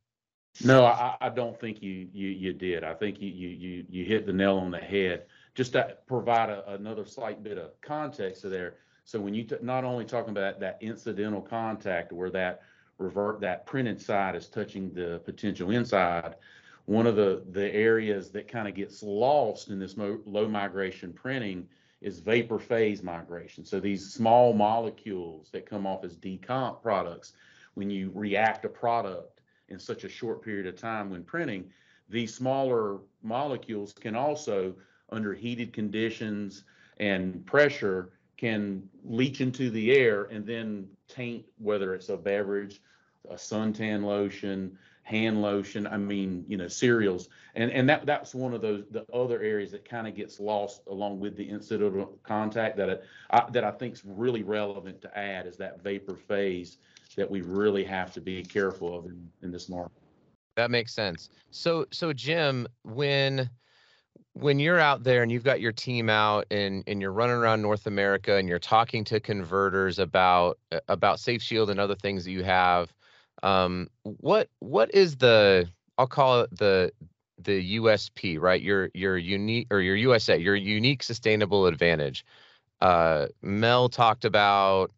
No, 0.61 0.85
I, 0.85 1.15
I 1.19 1.29
don't 1.29 1.59
think 1.59 1.81
you, 1.81 2.07
you, 2.13 2.29
you 2.29 2.53
did. 2.53 2.83
I 2.83 2.93
think 2.93 3.19
you, 3.19 3.29
you, 3.29 3.85
you, 3.89 4.05
hit 4.05 4.25
the 4.25 4.33
nail 4.33 4.57
on 4.57 4.71
the 4.71 4.77
head. 4.77 5.25
Just 5.55 5.73
to 5.73 5.97
provide 6.07 6.49
a, 6.49 6.73
another 6.73 7.05
slight 7.05 7.43
bit 7.43 7.57
of 7.57 7.79
context 7.81 8.41
to 8.41 8.49
there. 8.49 8.75
So 9.03 9.19
when 9.19 9.33
you 9.33 9.43
t- 9.43 9.55
not 9.61 9.83
only 9.83 10.05
talking 10.05 10.29
about 10.31 10.59
that 10.59 10.77
incidental 10.81 11.41
contact 11.41 12.11
where 12.11 12.29
that 12.31 12.61
revert 12.99 13.41
that 13.41 13.65
printed 13.65 13.99
side 13.99 14.35
is 14.35 14.47
touching 14.47 14.93
the 14.93 15.21
potential 15.25 15.71
inside, 15.71 16.35
one 16.85 17.07
of 17.07 17.15
the 17.15 17.43
the 17.51 17.73
areas 17.73 18.29
that 18.31 18.47
kind 18.47 18.67
of 18.67 18.75
gets 18.75 19.01
lost 19.03 19.69
in 19.69 19.79
this 19.79 19.97
mo- 19.97 20.21
low 20.25 20.47
migration 20.47 21.13
printing 21.13 21.67
is 22.01 22.19
vapor 22.19 22.59
phase 22.59 23.01
migration. 23.01 23.65
So 23.65 23.79
these 23.79 24.13
small 24.13 24.53
molecules 24.53 25.49
that 25.51 25.65
come 25.65 25.87
off 25.87 26.03
as 26.03 26.15
decomp 26.15 26.81
products, 26.81 27.33
when 27.73 27.89
you 27.89 28.11
react 28.13 28.65
a 28.65 28.69
product 28.69 29.32
in 29.69 29.79
such 29.79 30.03
a 30.03 30.09
short 30.09 30.41
period 30.43 30.67
of 30.67 30.75
time 30.75 31.09
when 31.09 31.23
printing, 31.23 31.69
these 32.09 32.33
smaller 32.33 32.99
molecules 33.21 33.93
can 33.93 34.15
also, 34.15 34.75
under 35.09 35.33
heated 35.33 35.73
conditions 35.73 36.63
and 36.97 37.45
pressure, 37.45 38.11
can 38.37 38.87
leach 39.03 39.41
into 39.41 39.69
the 39.69 39.91
air 39.91 40.25
and 40.25 40.45
then 40.45 40.87
taint 41.07 41.45
whether 41.57 41.93
it's 41.93 42.09
a 42.09 42.17
beverage, 42.17 42.81
a 43.29 43.35
suntan 43.35 44.03
lotion, 44.03 44.77
hand 45.03 45.41
lotion, 45.41 45.85
I 45.85 45.97
mean, 45.97 46.45
you 46.47 46.57
know, 46.57 46.67
cereals. 46.67 47.29
And 47.55 47.71
and 47.71 47.87
that 47.89 48.05
that's 48.05 48.33
one 48.33 48.53
of 48.53 48.61
those 48.61 48.85
the 48.89 49.05
other 49.13 49.41
areas 49.41 49.71
that 49.71 49.87
kind 49.87 50.07
of 50.07 50.15
gets 50.15 50.39
lost 50.39 50.81
along 50.87 51.19
with 51.19 51.35
the 51.35 51.47
incidental 51.47 52.17
contact 52.23 52.77
that 52.77 53.03
I, 53.29 53.45
that 53.51 53.63
I 53.63 53.71
think 53.71 53.93
is 53.93 54.03
really 54.05 54.43
relevant 54.43 55.01
to 55.01 55.17
add 55.17 55.45
is 55.45 55.57
that 55.57 55.83
vapor 55.83 56.15
phase 56.15 56.77
that 57.15 57.29
we 57.29 57.41
really 57.41 57.83
have 57.83 58.13
to 58.13 58.21
be 58.21 58.43
careful 58.43 58.97
of 58.97 59.05
in, 59.05 59.29
in 59.41 59.51
this 59.51 59.69
market. 59.69 60.01
That 60.55 60.71
makes 60.71 60.93
sense. 60.93 61.29
So 61.51 61.85
so 61.91 62.13
Jim, 62.13 62.67
when 62.83 63.49
when 64.33 64.59
you're 64.59 64.79
out 64.79 65.03
there 65.03 65.23
and 65.23 65.31
you've 65.31 65.43
got 65.43 65.61
your 65.61 65.71
team 65.71 66.09
out 66.09 66.45
and 66.51 66.83
and 66.87 67.01
you're 67.01 67.11
running 67.11 67.35
around 67.35 67.61
North 67.61 67.87
America 67.87 68.35
and 68.35 68.47
you're 68.47 68.59
talking 68.59 69.03
to 69.05 69.19
converters 69.19 69.99
about 69.99 70.59
about 70.87 71.19
Safe 71.19 71.41
Shield 71.41 71.69
and 71.69 71.79
other 71.79 71.95
things 71.95 72.25
that 72.25 72.31
you 72.31 72.43
have, 72.43 72.93
um, 73.41 73.89
what 74.03 74.49
what 74.59 74.93
is 74.93 75.17
the 75.17 75.67
I'll 75.97 76.07
call 76.07 76.41
it 76.41 76.57
the 76.57 76.91
the 77.39 77.77
USP, 77.77 78.39
right? 78.39 78.61
Your 78.61 78.89
your 78.93 79.17
unique 79.17 79.67
or 79.71 79.81
your 79.81 79.95
USA, 79.95 80.37
your 80.37 80.55
unique 80.55 81.03
sustainable 81.03 81.65
advantage. 81.65 82.25
Uh, 82.81 83.27
Mel 83.41 83.89
talked 83.89 84.25
about 84.25 84.91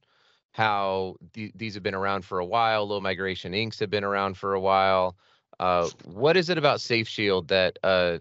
how 0.56 1.18
th- 1.34 1.52
these 1.54 1.74
have 1.74 1.84
been 1.84 1.94
around 1.94 2.24
for 2.24 2.40
a 2.40 2.46
while. 2.46 2.88
Low 2.88 3.02
migration 3.02 3.54
inks 3.54 3.78
have 3.80 3.90
been 3.90 4.06
around 4.06 4.38
for 4.38 4.54
a 4.54 4.60
while. 4.60 5.18
Uh, 5.60 5.90
what 6.06 6.38
is 6.38 6.50
it 6.50 6.58
about 6.58 6.80
Safe 6.80 7.10
Shield 7.10 7.50
that 7.50 7.78
uh, 7.84 8.20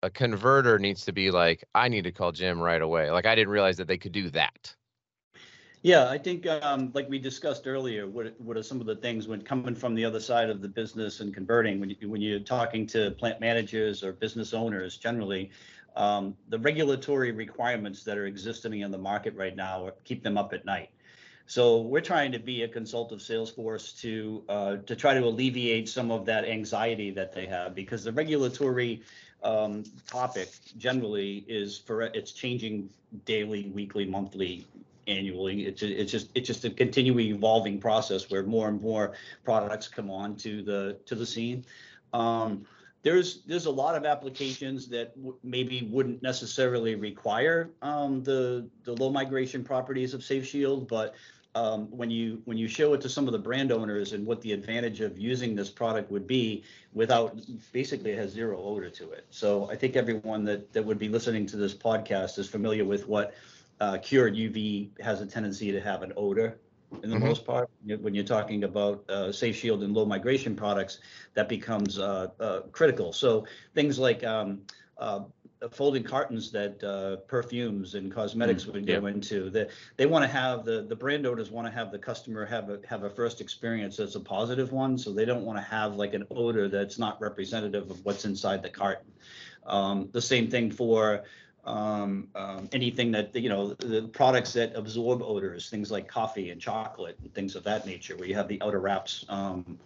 a 0.00 0.08
converter 0.08 0.78
needs 0.78 1.04
to 1.06 1.12
be 1.12 1.32
like? 1.32 1.64
I 1.74 1.88
need 1.88 2.04
to 2.04 2.12
call 2.12 2.30
Jim 2.30 2.60
right 2.60 2.80
away. 2.80 3.10
Like 3.10 3.26
I 3.26 3.34
didn't 3.34 3.48
realize 3.48 3.76
that 3.78 3.88
they 3.88 3.98
could 3.98 4.12
do 4.12 4.30
that. 4.30 4.72
Yeah, 5.82 6.08
I 6.08 6.16
think, 6.16 6.46
um, 6.46 6.92
like 6.94 7.10
we 7.10 7.18
discussed 7.18 7.66
earlier, 7.66 8.06
what, 8.06 8.40
what 8.40 8.56
are 8.56 8.62
some 8.62 8.80
of 8.80 8.86
the 8.86 8.96
things 8.96 9.26
when 9.26 9.42
coming 9.42 9.74
from 9.74 9.96
the 9.96 10.04
other 10.04 10.20
side 10.20 10.48
of 10.50 10.62
the 10.62 10.68
business 10.68 11.18
and 11.18 11.34
converting, 11.34 11.80
when 11.80 11.90
you, 11.90 12.08
when 12.08 12.20
you're 12.20 12.38
talking 12.38 12.86
to 12.86 13.10
plant 13.10 13.40
managers 13.40 14.04
or 14.04 14.12
business 14.12 14.54
owners 14.54 14.96
generally, 14.96 15.50
um, 15.96 16.36
the 16.50 16.58
regulatory 16.60 17.32
requirements 17.32 18.04
that 18.04 18.16
are 18.16 18.26
existing 18.26 18.80
in 18.80 18.92
the 18.92 18.98
market 18.98 19.34
right 19.34 19.56
now 19.56 19.90
keep 20.04 20.22
them 20.22 20.38
up 20.38 20.52
at 20.52 20.64
night. 20.64 20.90
So 21.46 21.82
we're 21.82 22.00
trying 22.00 22.32
to 22.32 22.38
be 22.38 22.62
a 22.62 22.68
consultative 22.68 23.20
sales 23.20 23.50
force 23.50 23.92
to, 24.00 24.42
uh, 24.48 24.76
to 24.86 24.96
try 24.96 25.14
to 25.14 25.20
alleviate 25.20 25.88
some 25.88 26.10
of 26.10 26.24
that 26.26 26.44
anxiety 26.44 27.10
that 27.10 27.34
they 27.34 27.46
have 27.46 27.74
because 27.74 28.04
the 28.04 28.12
regulatory, 28.12 29.02
um, 29.42 29.84
topic 30.06 30.48
generally 30.78 31.44
is 31.46 31.76
for, 31.76 32.02
it's 32.02 32.32
changing 32.32 32.88
daily, 33.26 33.70
weekly, 33.74 34.06
monthly, 34.06 34.66
annually. 35.06 35.66
It's, 35.66 35.82
it's 35.82 36.10
just, 36.10 36.30
it's 36.34 36.46
just 36.46 36.64
a 36.64 36.70
continually 36.70 37.28
evolving 37.28 37.78
process 37.78 38.30
where 38.30 38.42
more 38.42 38.68
and 38.68 38.80
more 38.80 39.12
products 39.44 39.86
come 39.86 40.10
on 40.10 40.36
to 40.36 40.62
the, 40.62 40.96
to 41.04 41.14
the 41.14 41.26
scene. 41.26 41.64
Um, 42.14 42.64
there's, 43.04 43.42
there's 43.42 43.66
a 43.66 43.70
lot 43.70 43.94
of 43.94 44.04
applications 44.04 44.88
that 44.88 45.14
w- 45.16 45.36
maybe 45.44 45.88
wouldn't 45.92 46.22
necessarily 46.22 46.94
require, 46.94 47.70
um, 47.82 48.22
the, 48.22 48.68
the 48.84 48.94
low 48.94 49.10
migration 49.10 49.62
properties 49.62 50.14
of 50.14 50.24
Safe 50.24 50.46
Shield, 50.46 50.88
but 50.88 51.14
um, 51.54 51.86
when 51.90 52.10
you, 52.10 52.42
when 52.46 52.56
you 52.56 52.66
show 52.66 52.94
it 52.94 53.00
to 53.02 53.08
some 53.08 53.28
of 53.28 53.32
the 53.32 53.38
brand 53.38 53.70
owners 53.70 54.12
and 54.14 54.26
what 54.26 54.40
the 54.40 54.52
advantage 54.52 55.00
of 55.00 55.16
using 55.18 55.54
this 55.54 55.70
product 55.70 56.10
would 56.10 56.26
be 56.26 56.64
without, 56.94 57.38
basically 57.72 58.10
it 58.10 58.18
has 58.18 58.32
zero 58.32 58.58
odor 58.60 58.90
to 58.90 59.12
it. 59.12 59.26
So 59.30 59.70
I 59.70 59.76
think 59.76 59.94
everyone 59.94 60.42
that, 60.44 60.72
that 60.72 60.84
would 60.84 60.98
be 60.98 61.08
listening 61.08 61.46
to 61.46 61.56
this 61.56 61.74
podcast 61.74 62.38
is 62.38 62.48
familiar 62.48 62.84
with 62.84 63.06
what 63.06 63.34
uh, 63.80 63.98
cured 63.98 64.34
UV 64.34 64.98
has 65.00 65.20
a 65.20 65.26
tendency 65.26 65.70
to 65.70 65.80
have 65.80 66.02
an 66.02 66.12
odor 66.16 66.58
in 67.02 67.10
the 67.10 67.16
Mhm. 67.16 67.20
most 67.26 67.44
part. 67.44 67.68
When 67.84 68.14
you're 68.14 68.24
talking 68.24 68.64
about 68.64 69.08
uh, 69.10 69.32
Safe 69.32 69.56
Shield 69.56 69.82
and 69.82 69.92
low 69.94 70.04
migration 70.04 70.54
products, 70.56 71.00
that 71.34 71.48
becomes 71.48 71.98
uh, 71.98 72.28
uh, 72.40 72.60
critical. 72.72 73.12
So 73.12 73.46
things 73.74 73.98
like 73.98 74.22
um, 74.24 74.62
uh, 74.98 75.20
folding 75.70 76.02
cartons 76.02 76.50
that 76.52 76.82
uh, 76.84 77.16
perfumes 77.26 77.94
and 77.94 78.12
cosmetics 78.12 78.66
Mm, 78.66 78.74
would 78.74 78.86
yeah. 78.86 79.00
go 79.00 79.06
into, 79.06 79.50
that 79.50 79.70
they 79.96 80.06
want 80.06 80.22
to 80.24 80.28
have 80.28 80.64
the 80.64 80.82
the 80.88 80.96
brand 80.96 81.26
owners 81.26 81.50
want 81.50 81.66
to 81.66 81.72
have 81.72 81.90
the 81.90 81.98
customer 81.98 82.44
have 82.44 82.68
a 82.70 82.80
have 82.86 83.04
a 83.04 83.10
first 83.10 83.40
experience 83.40 83.96
that's 83.96 84.14
a 84.14 84.20
positive 84.20 84.72
one. 84.72 84.96
So 84.98 85.12
they 85.12 85.24
don't 85.24 85.44
want 85.44 85.58
to 85.58 85.64
have 85.64 85.96
like 85.96 86.14
an 86.14 86.24
odor 86.30 86.68
that's 86.68 86.98
not 86.98 87.20
representative 87.20 87.90
of 87.90 87.98
what's 88.04 88.24
inside 88.24 88.62
the 88.62 88.70
carton. 88.70 89.12
Um, 89.66 90.08
the 90.12 90.22
same 90.22 90.48
thing 90.50 90.70
for 90.70 91.22
um, 91.66 92.28
um, 92.34 92.68
anything 92.72 93.10
that 93.12 93.34
you 93.34 93.48
know 93.48 93.74
the 93.74 94.08
products 94.12 94.52
that 94.54 94.74
absorb 94.74 95.22
odors, 95.22 95.70
things 95.70 95.90
like 95.90 96.08
coffee 96.08 96.50
and 96.50 96.60
chocolate 96.60 97.16
and 97.22 97.32
things 97.34 97.56
of 97.56 97.64
that 97.64 97.86
nature, 97.86 98.16
where 98.16 98.28
you 98.28 98.34
have 98.34 98.48
the 98.48 98.60
outer 98.62 98.80
wraps. 98.80 99.24
Um, 99.28 99.78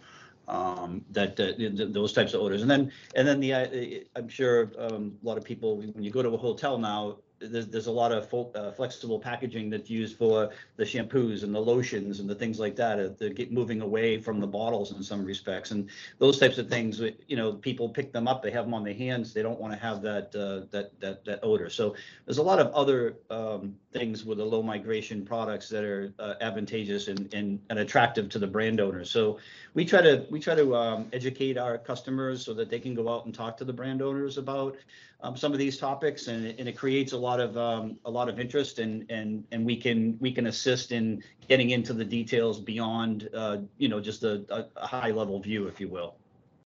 um, 0.47 1.05
that 1.11 1.39
uh, 1.39 1.53
those 1.91 2.11
types 2.11 2.33
of 2.33 2.41
odors, 2.41 2.63
and 2.63 2.71
then 2.71 2.91
and 3.15 3.27
then 3.27 3.39
the 3.39 3.53
uh, 3.53 3.67
I'm 4.15 4.27
sure 4.27 4.71
um, 4.79 5.15
a 5.23 5.27
lot 5.27 5.37
of 5.37 5.43
people 5.43 5.77
when 5.77 6.03
you 6.03 6.09
go 6.09 6.23
to 6.23 6.29
a 6.29 6.37
hotel 6.37 6.79
now, 6.79 7.17
there's, 7.39 7.67
there's 7.67 7.87
a 7.87 7.91
lot 7.91 8.11
of 8.11 8.55
uh, 8.55 8.71
flexible 8.71 9.19
packaging 9.19 9.69
that's 9.69 9.89
used 9.89 10.17
for 10.17 10.49
the 10.75 10.83
shampoos 10.83 11.43
and 11.43 11.53
the 11.53 11.59
lotions 11.59 12.19
and 12.19 12.29
the 12.29 12.35
things 12.35 12.59
like 12.59 12.75
that. 12.75 12.99
Uh, 12.99 13.09
they're 13.17 13.29
get 13.29 13.51
moving 13.51 13.81
away 13.81 14.19
from 14.19 14.39
the 14.39 14.47
bottles 14.47 14.91
in 14.91 15.01
some 15.03 15.25
respects, 15.25 15.71
and 15.71 15.89
those 16.17 16.39
types 16.39 16.57
of 16.57 16.69
things. 16.69 17.01
You 17.27 17.37
know, 17.37 17.53
people 17.53 17.89
pick 17.89 18.11
them 18.11 18.27
up, 18.27 18.41
they 18.41 18.51
have 18.51 18.65
them 18.65 18.73
on 18.73 18.83
their 18.83 18.93
hands. 18.93 19.33
They 19.33 19.41
don't 19.41 19.59
want 19.59 19.73
to 19.73 19.79
have 19.79 20.01
that 20.01 20.35
uh, 20.35 20.67
that 20.71 20.99
that 20.99 21.25
that 21.25 21.39
odor. 21.43 21.69
So 21.69 21.95
there's 22.25 22.37
a 22.37 22.43
lot 22.43 22.59
of 22.59 22.67
other 22.73 23.17
um, 23.29 23.75
things 23.93 24.25
with 24.25 24.37
the 24.37 24.45
low 24.45 24.61
migration 24.61 25.25
products 25.25 25.69
that 25.69 25.83
are 25.83 26.13
uh, 26.19 26.35
advantageous 26.41 27.07
and, 27.07 27.33
and 27.33 27.59
and 27.69 27.79
attractive 27.79 28.29
to 28.29 28.39
the 28.39 28.47
brand 28.47 28.79
owners. 28.79 29.09
So 29.09 29.39
we 29.73 29.85
try 29.85 30.01
to 30.01 30.25
we 30.29 30.39
try 30.39 30.55
to 30.55 30.75
um, 30.75 31.07
educate 31.13 31.57
our 31.57 31.77
customers 31.77 32.45
so 32.45 32.53
that 32.53 32.69
they 32.69 32.79
can 32.79 32.93
go 32.93 33.09
out 33.09 33.25
and 33.25 33.33
talk 33.33 33.57
to 33.57 33.65
the 33.65 33.73
brand 33.73 34.01
owners 34.01 34.37
about 34.37 34.77
um, 35.21 35.35
some 35.35 35.51
of 35.51 35.59
these 35.59 35.77
topics, 35.77 36.27
and 36.27 36.45
and 36.45 36.67
it 36.69 36.77
creates 36.77 37.11
a 37.11 37.17
lot 37.17 37.39
of 37.39 37.57
um, 37.57 37.97
a 38.05 38.11
lot 38.11 38.29
of 38.29 38.39
interest, 38.39 38.79
and 38.79 39.09
and 39.09 39.43
and 39.51 39.65
we 39.65 39.75
can 39.75 40.17
we 40.19 40.31
can 40.31 40.47
assist 40.47 40.91
in 40.91 41.23
getting 41.47 41.71
into 41.71 41.93
the 41.93 42.05
details 42.05 42.59
beyond 42.59 43.29
uh, 43.33 43.57
you 43.77 43.89
know 43.89 43.99
just 43.99 44.23
a, 44.23 44.67
a, 44.75 44.87
high 44.87 45.11
level 45.11 45.39
view, 45.39 45.67
if 45.67 45.79
you 45.79 45.89
will. 45.89 46.15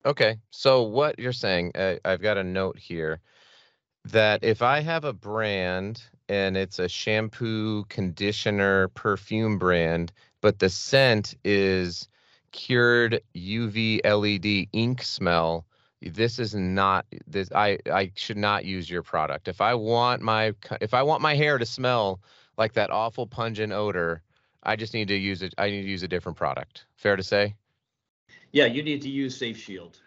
Okay, 0.06 0.38
so 0.50 0.84
what 0.84 1.20
you're 1.20 1.32
saying, 1.32 1.72
I've 1.76 2.22
got 2.22 2.38
a 2.38 2.44
note 2.44 2.78
here 2.78 3.20
that 4.06 4.44
if 4.44 4.64
I 4.64 4.80
have 4.80 5.06
a 5.06 5.14
brand 5.14 6.02
and 6.28 6.58
it's 6.58 6.80
a 6.80 6.90
shampoo, 6.90 7.84
conditioner, 7.86 8.88
perfume 8.90 9.60
brand, 9.60 10.12
but 10.42 10.58
the 10.58 10.70
scent 10.70 11.36
is 11.44 12.08
cured 12.52 13.22
UV 13.36 14.02
LED 14.04 14.70
ink 14.74 15.04
smell 15.04 15.66
this 16.02 16.40
is 16.40 16.56
not 16.56 17.06
this 17.28 17.52
i 17.54 17.78
i 17.92 18.12
should 18.16 18.38
not 18.38 18.66
use 18.66 18.90
your 18.90 19.04
product. 19.04 19.48
If 19.48 19.62
i 19.62 19.74
want 19.74 20.22
my 20.22 20.54
if 20.80 20.94
i 20.94 21.04
want 21.04 21.22
my 21.22 21.36
hair 21.36 21.58
to 21.58 21.66
smell 21.66 22.20
like 22.58 22.74
that 22.74 22.90
awful 22.90 23.28
pungent 23.28 23.72
odor 23.72 24.22
i 24.64 24.76
just 24.76 24.94
need 24.94 25.08
to 25.10 25.16
use 25.16 25.42
it 25.42 25.54
i 25.58 25.70
need 25.70 25.84
to 25.84 25.88
use 25.88 26.04
a 26.04 26.08
different 26.08 26.38
product. 26.38 26.86
Fair 26.96 27.16
to 27.16 27.24
say? 27.24 27.56
Yeah 28.52 28.66
you 28.66 28.82
need 28.84 29.02
to 29.04 29.10
use 29.10 29.38
safe 29.38 29.58
shield. 29.58 30.00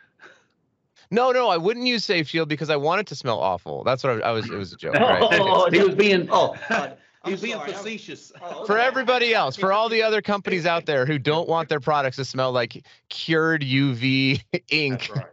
No 1.10 1.30
no 1.30 1.48
i 1.48 1.56
wouldn't 1.56 1.86
use 1.86 2.04
safe 2.04 2.28
shield 2.28 2.48
because 2.48 2.70
i 2.70 2.76
want 2.76 3.00
it 3.00 3.06
to 3.08 3.14
smell 3.14 3.38
awful. 3.38 3.84
That's 3.84 4.02
what 4.02 4.22
i, 4.22 4.28
I 4.28 4.30
was 4.32 4.50
it 4.50 4.56
was 4.56 4.72
a 4.72 4.76
joke 4.76 4.94
right? 4.94 5.22
oh, 5.22 5.70
he 5.70 5.80
was 5.80 5.94
being 5.94 6.28
oh 6.32 6.56
God. 6.68 6.98
He 7.24 7.30
was 7.30 7.40
being 7.40 7.58
facetious. 7.60 8.32
Oh, 8.42 8.66
for 8.66 8.78
everybody 8.78 9.32
else, 9.32 9.56
for 9.56 9.72
all 9.72 9.88
the 9.88 10.02
other 10.02 10.20
companies 10.20 10.66
out 10.66 10.84
there 10.84 11.06
who 11.06 11.18
don't 11.18 11.48
want 11.48 11.70
their 11.70 11.80
products 11.80 12.16
to 12.16 12.24
smell 12.26 12.52
like 12.52 12.84
cured 13.08 13.62
UV 13.62 14.42
ink, 14.68 15.08
right 15.14 15.24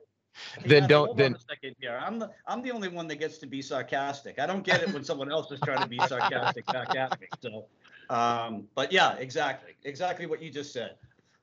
then 0.66 0.88
don't 0.88 1.16
then. 1.18 1.36
second 1.50 1.76
here. 1.80 2.00
I'm 2.02 2.20
the 2.20 2.30
I'm 2.48 2.62
the 2.62 2.72
only 2.72 2.88
one 2.88 3.08
that 3.08 3.18
gets 3.18 3.38
to 3.40 3.48
be 3.48 3.62
sarcastic. 3.62 4.40
I 4.40 4.46
don't 4.46 4.64
get 4.64 4.82
it 4.82 4.94
when 4.94 5.04
someone 5.04 5.32
else 5.32 5.52
is 5.52 5.60
trying 5.62 5.82
to 5.82 5.88
be 5.88 6.00
sarcastic 6.00 6.66
back 6.68 6.96
at 6.96 7.20
me. 7.20 7.28
So, 7.42 7.66
um, 8.10 8.68
but 8.76 8.92
yeah, 8.92 9.16
exactly, 9.16 9.74
exactly 9.84 10.26
what 10.26 10.42
you 10.42 10.50
just 10.50 10.74
said. 10.74 10.96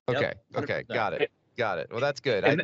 Okay. 0.09 0.33
Yep, 0.55 0.63
okay. 0.65 0.85
Got 0.89 1.15
it. 1.15 1.31
Got 1.57 1.79
it. 1.79 1.89
Well, 1.91 2.01
that's 2.01 2.21
good. 2.21 2.45
I, 2.45 2.57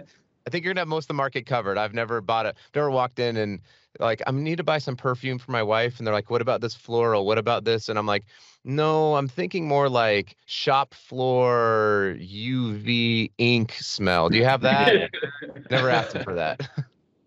I 0.47 0.51
think 0.51 0.65
you're 0.65 0.73
gonna 0.73 0.83
have 0.83 0.89
most 0.89 1.05
of 1.05 1.09
the 1.09 1.15
market 1.15 1.47
covered. 1.47 1.79
I've 1.79 1.95
never 1.95 2.21
bought 2.21 2.47
a, 2.47 2.55
never 2.75 2.91
walked 2.91 3.19
in 3.19 3.37
and 3.37 3.61
like 4.01 4.23
I 4.27 4.31
need 4.31 4.57
to 4.57 4.65
buy 4.65 4.79
some 4.79 4.97
perfume 4.97 5.39
for 5.39 5.53
my 5.53 5.63
wife, 5.63 5.99
and 5.99 6.07
they're 6.07 6.15
like, 6.15 6.31
"What 6.31 6.41
about 6.41 6.61
this 6.61 6.75
floral? 6.75 7.27
What 7.27 7.39
about 7.39 7.65
this?" 7.65 7.89
And 7.89 7.99
I'm 7.99 8.07
like, 8.07 8.25
"No, 8.65 9.17
I'm 9.17 9.29
thinking 9.29 9.67
more 9.67 9.89
like 9.89 10.37
shop 10.47 10.95
floor 10.95 12.17
UV 12.19 13.31
ink 13.39 13.73
smell. 13.73 14.29
Do 14.29 14.39
you 14.39 14.45
have 14.45 14.63
that?" 14.63 15.11
never 15.71 15.91
asked 15.91 16.19
for 16.23 16.35
that. 16.35 16.69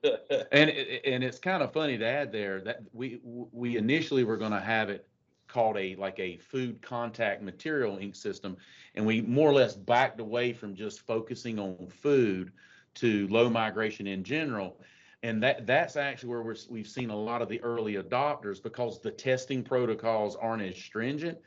and 0.51 0.69
and 0.69 1.23
it's 1.23 1.39
kind 1.39 1.63
of 1.63 1.71
funny 1.71 1.97
to 1.97 2.05
add 2.05 2.31
there 2.31 2.61
that 2.61 2.79
we 2.93 3.19
we 3.23 3.77
initially 3.77 4.23
were 4.23 4.37
going 4.37 4.51
to 4.51 4.59
have 4.59 4.89
it 4.89 5.07
called 5.47 5.77
a 5.77 5.95
like 5.95 6.19
a 6.19 6.37
food 6.37 6.81
contact 6.81 7.41
material 7.41 7.97
ink 7.97 8.15
system, 8.15 8.57
and 8.95 9.05
we 9.05 9.21
more 9.21 9.49
or 9.49 9.53
less 9.53 9.75
backed 9.75 10.19
away 10.19 10.53
from 10.53 10.75
just 10.75 11.01
focusing 11.01 11.59
on 11.59 11.87
food 11.87 12.51
to 12.95 13.27
low 13.27 13.49
migration 13.49 14.07
in 14.07 14.23
general 14.23 14.79
and 15.23 15.41
that 15.43 15.65
that's 15.65 15.95
actually 15.95 16.29
where 16.29 16.41
we're, 16.41 16.55
we've 16.69 16.87
seen 16.87 17.09
a 17.09 17.15
lot 17.15 17.41
of 17.41 17.49
the 17.49 17.61
early 17.61 17.95
adopters 17.95 18.61
because 18.61 19.01
the 19.01 19.11
testing 19.11 19.63
protocols 19.63 20.35
aren't 20.35 20.61
as 20.61 20.75
stringent 20.75 21.37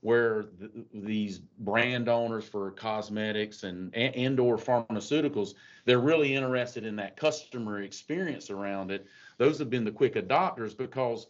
where 0.00 0.44
these 0.92 1.38
brand 1.38 2.10
owners 2.10 2.44
for 2.44 2.70
cosmetics 2.72 3.62
and 3.62 3.94
and 3.94 4.38
or 4.38 4.58
pharmaceuticals 4.58 5.54
they're 5.86 5.98
really 5.98 6.34
interested 6.34 6.84
in 6.84 6.96
that 6.96 7.16
customer 7.16 7.82
experience 7.82 8.50
around 8.50 8.90
it. 8.90 9.06
Those 9.38 9.58
have 9.58 9.70
been 9.70 9.84
the 9.84 9.90
quick 9.90 10.14
adopters 10.14 10.76
because 10.76 11.26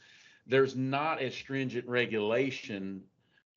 there's 0.46 0.76
not 0.76 1.20
as 1.20 1.34
stringent 1.34 1.86
regulation 1.86 3.02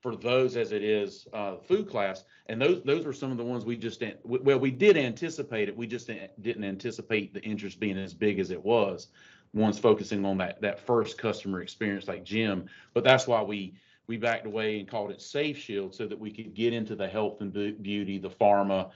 for 0.01 0.15
those 0.15 0.55
as 0.55 0.71
it 0.71 0.83
is 0.83 1.27
uh, 1.33 1.57
food 1.57 1.89
class. 1.89 2.23
And 2.47 2.61
those 2.61 2.81
those 2.83 3.05
were 3.05 3.13
some 3.13 3.31
of 3.31 3.37
the 3.37 3.43
ones 3.43 3.65
we 3.65 3.75
just 3.75 4.03
well 4.23 4.59
we 4.59 4.71
did 4.71 4.97
anticipate 4.97 5.69
it. 5.69 5.75
We 5.75 5.87
just 5.87 6.07
didn't 6.07 6.63
anticipate 6.63 7.33
the 7.33 7.41
interest 7.41 7.79
being 7.79 7.97
as 7.97 8.13
big 8.13 8.39
as 8.39 8.51
it 8.51 8.63
was. 8.63 9.07
One's 9.53 9.79
focusing 9.79 10.25
on 10.25 10.37
that 10.37 10.61
that 10.61 10.79
first 10.79 11.17
customer 11.17 11.61
experience 11.61 12.07
like 12.07 12.23
Jim, 12.23 12.67
but 12.93 13.03
that's 13.03 13.27
why 13.27 13.41
we 13.41 13.73
we 14.07 14.17
backed 14.17 14.45
away 14.45 14.79
and 14.79 14.87
called 14.87 15.11
it 15.11 15.21
Safe 15.21 15.57
Shield 15.57 15.93
so 15.93 16.07
that 16.07 16.17
we 16.17 16.31
could 16.31 16.53
get 16.53 16.73
into 16.73 16.95
the 16.95 17.07
health 17.07 17.41
and 17.41 17.51
beauty, 17.51 18.17
the 18.17 18.29
pharma, 18.29 18.91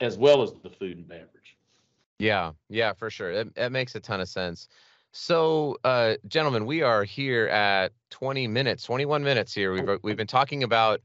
as 0.00 0.16
well 0.16 0.42
as 0.42 0.52
the 0.62 0.70
food 0.70 0.96
and 0.96 1.06
beverage. 1.06 1.58
Yeah, 2.18 2.52
yeah, 2.70 2.94
for 2.94 3.10
sure. 3.10 3.30
It, 3.30 3.48
it 3.56 3.72
makes 3.72 3.94
a 3.94 4.00
ton 4.00 4.20
of 4.20 4.28
sense. 4.28 4.68
So, 5.16 5.78
uh, 5.84 6.14
gentlemen, 6.26 6.66
we 6.66 6.82
are 6.82 7.04
here 7.04 7.46
at 7.46 7.92
20 8.10 8.48
minutes, 8.48 8.82
21 8.82 9.22
minutes 9.22 9.54
here. 9.54 9.72
We've 9.72 10.00
we've 10.02 10.16
been 10.16 10.26
talking 10.26 10.64
about 10.64 11.02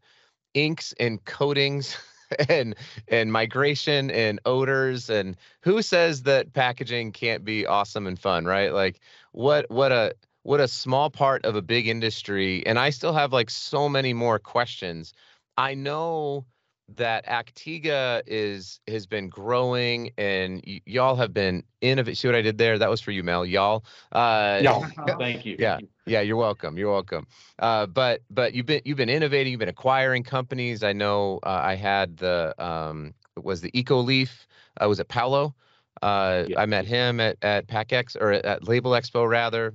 inks 0.55 0.95
and 0.99 1.23
coatings 1.25 1.95
and 2.49 2.75
and 3.07 3.31
migration 3.31 4.09
and 4.09 4.39
odors 4.45 5.11
and 5.11 5.37
who 5.61 5.83
says 5.83 6.23
that 6.23 6.53
packaging 6.53 7.11
can't 7.11 7.45
be 7.45 7.67
awesome 7.67 8.07
and 8.07 8.17
fun, 8.17 8.45
right? 8.45 8.73
Like 8.73 8.99
what 9.31 9.69
what 9.69 9.91
a 9.91 10.15
what 10.41 10.59
a 10.59 10.67
small 10.67 11.11
part 11.11 11.45
of 11.45 11.55
a 11.55 11.61
big 11.61 11.87
industry 11.87 12.65
and 12.65 12.79
I 12.79 12.89
still 12.89 13.13
have 13.13 13.31
like 13.31 13.51
so 13.51 13.87
many 13.87 14.13
more 14.13 14.39
questions. 14.39 15.13
I 15.55 15.75
know 15.75 16.47
that 16.95 17.25
ACTEGA 17.25 18.23
is 18.27 18.79
has 18.87 19.05
been 19.05 19.29
growing 19.29 20.11
and 20.17 20.63
y- 20.65 20.81
y'all 20.85 21.15
have 21.15 21.33
been 21.33 21.63
innovative. 21.81 22.17
See 22.17 22.27
what 22.27 22.35
I 22.35 22.41
did 22.41 22.57
there? 22.57 22.77
That 22.77 22.89
was 22.89 23.01
for 23.01 23.11
you, 23.11 23.23
Mel. 23.23 23.45
Y'all. 23.45 23.85
Uh, 24.11 24.59
y'all. 24.63 24.85
Thank 25.19 25.45
you. 25.45 25.55
Yeah. 25.59 25.79
Yeah. 26.05 26.21
You're 26.21 26.37
welcome. 26.37 26.77
You're 26.77 26.91
welcome. 26.91 27.27
Uh, 27.59 27.85
but 27.85 28.21
but 28.29 28.53
you've 28.53 28.65
been 28.65 28.81
you've 28.85 28.97
been 28.97 29.09
innovating. 29.09 29.51
You've 29.51 29.59
been 29.59 29.69
acquiring 29.69 30.23
companies. 30.23 30.83
I 30.83 30.93
know. 30.93 31.39
Uh, 31.43 31.61
I 31.63 31.75
had 31.75 32.17
the 32.17 32.53
um 32.63 33.13
was 33.41 33.61
the 33.61 33.71
EcoLeaf. 33.71 34.45
Uh, 34.81 34.87
was 34.87 34.99
it 34.99 35.07
Paolo? 35.07 35.55
Uh, 36.01 36.45
yeah. 36.47 36.59
I 36.59 36.65
met 36.65 36.85
him 36.85 37.19
at 37.19 37.37
at 37.41 37.67
PACX 37.67 38.15
or 38.19 38.33
at 38.33 38.67
Label 38.67 38.91
Expo 38.91 39.29
rather. 39.29 39.73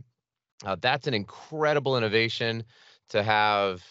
Uh, 0.65 0.77
that's 0.81 1.07
an 1.07 1.15
incredible 1.15 1.97
innovation 1.99 2.65
to 3.11 3.23
have 3.23 3.85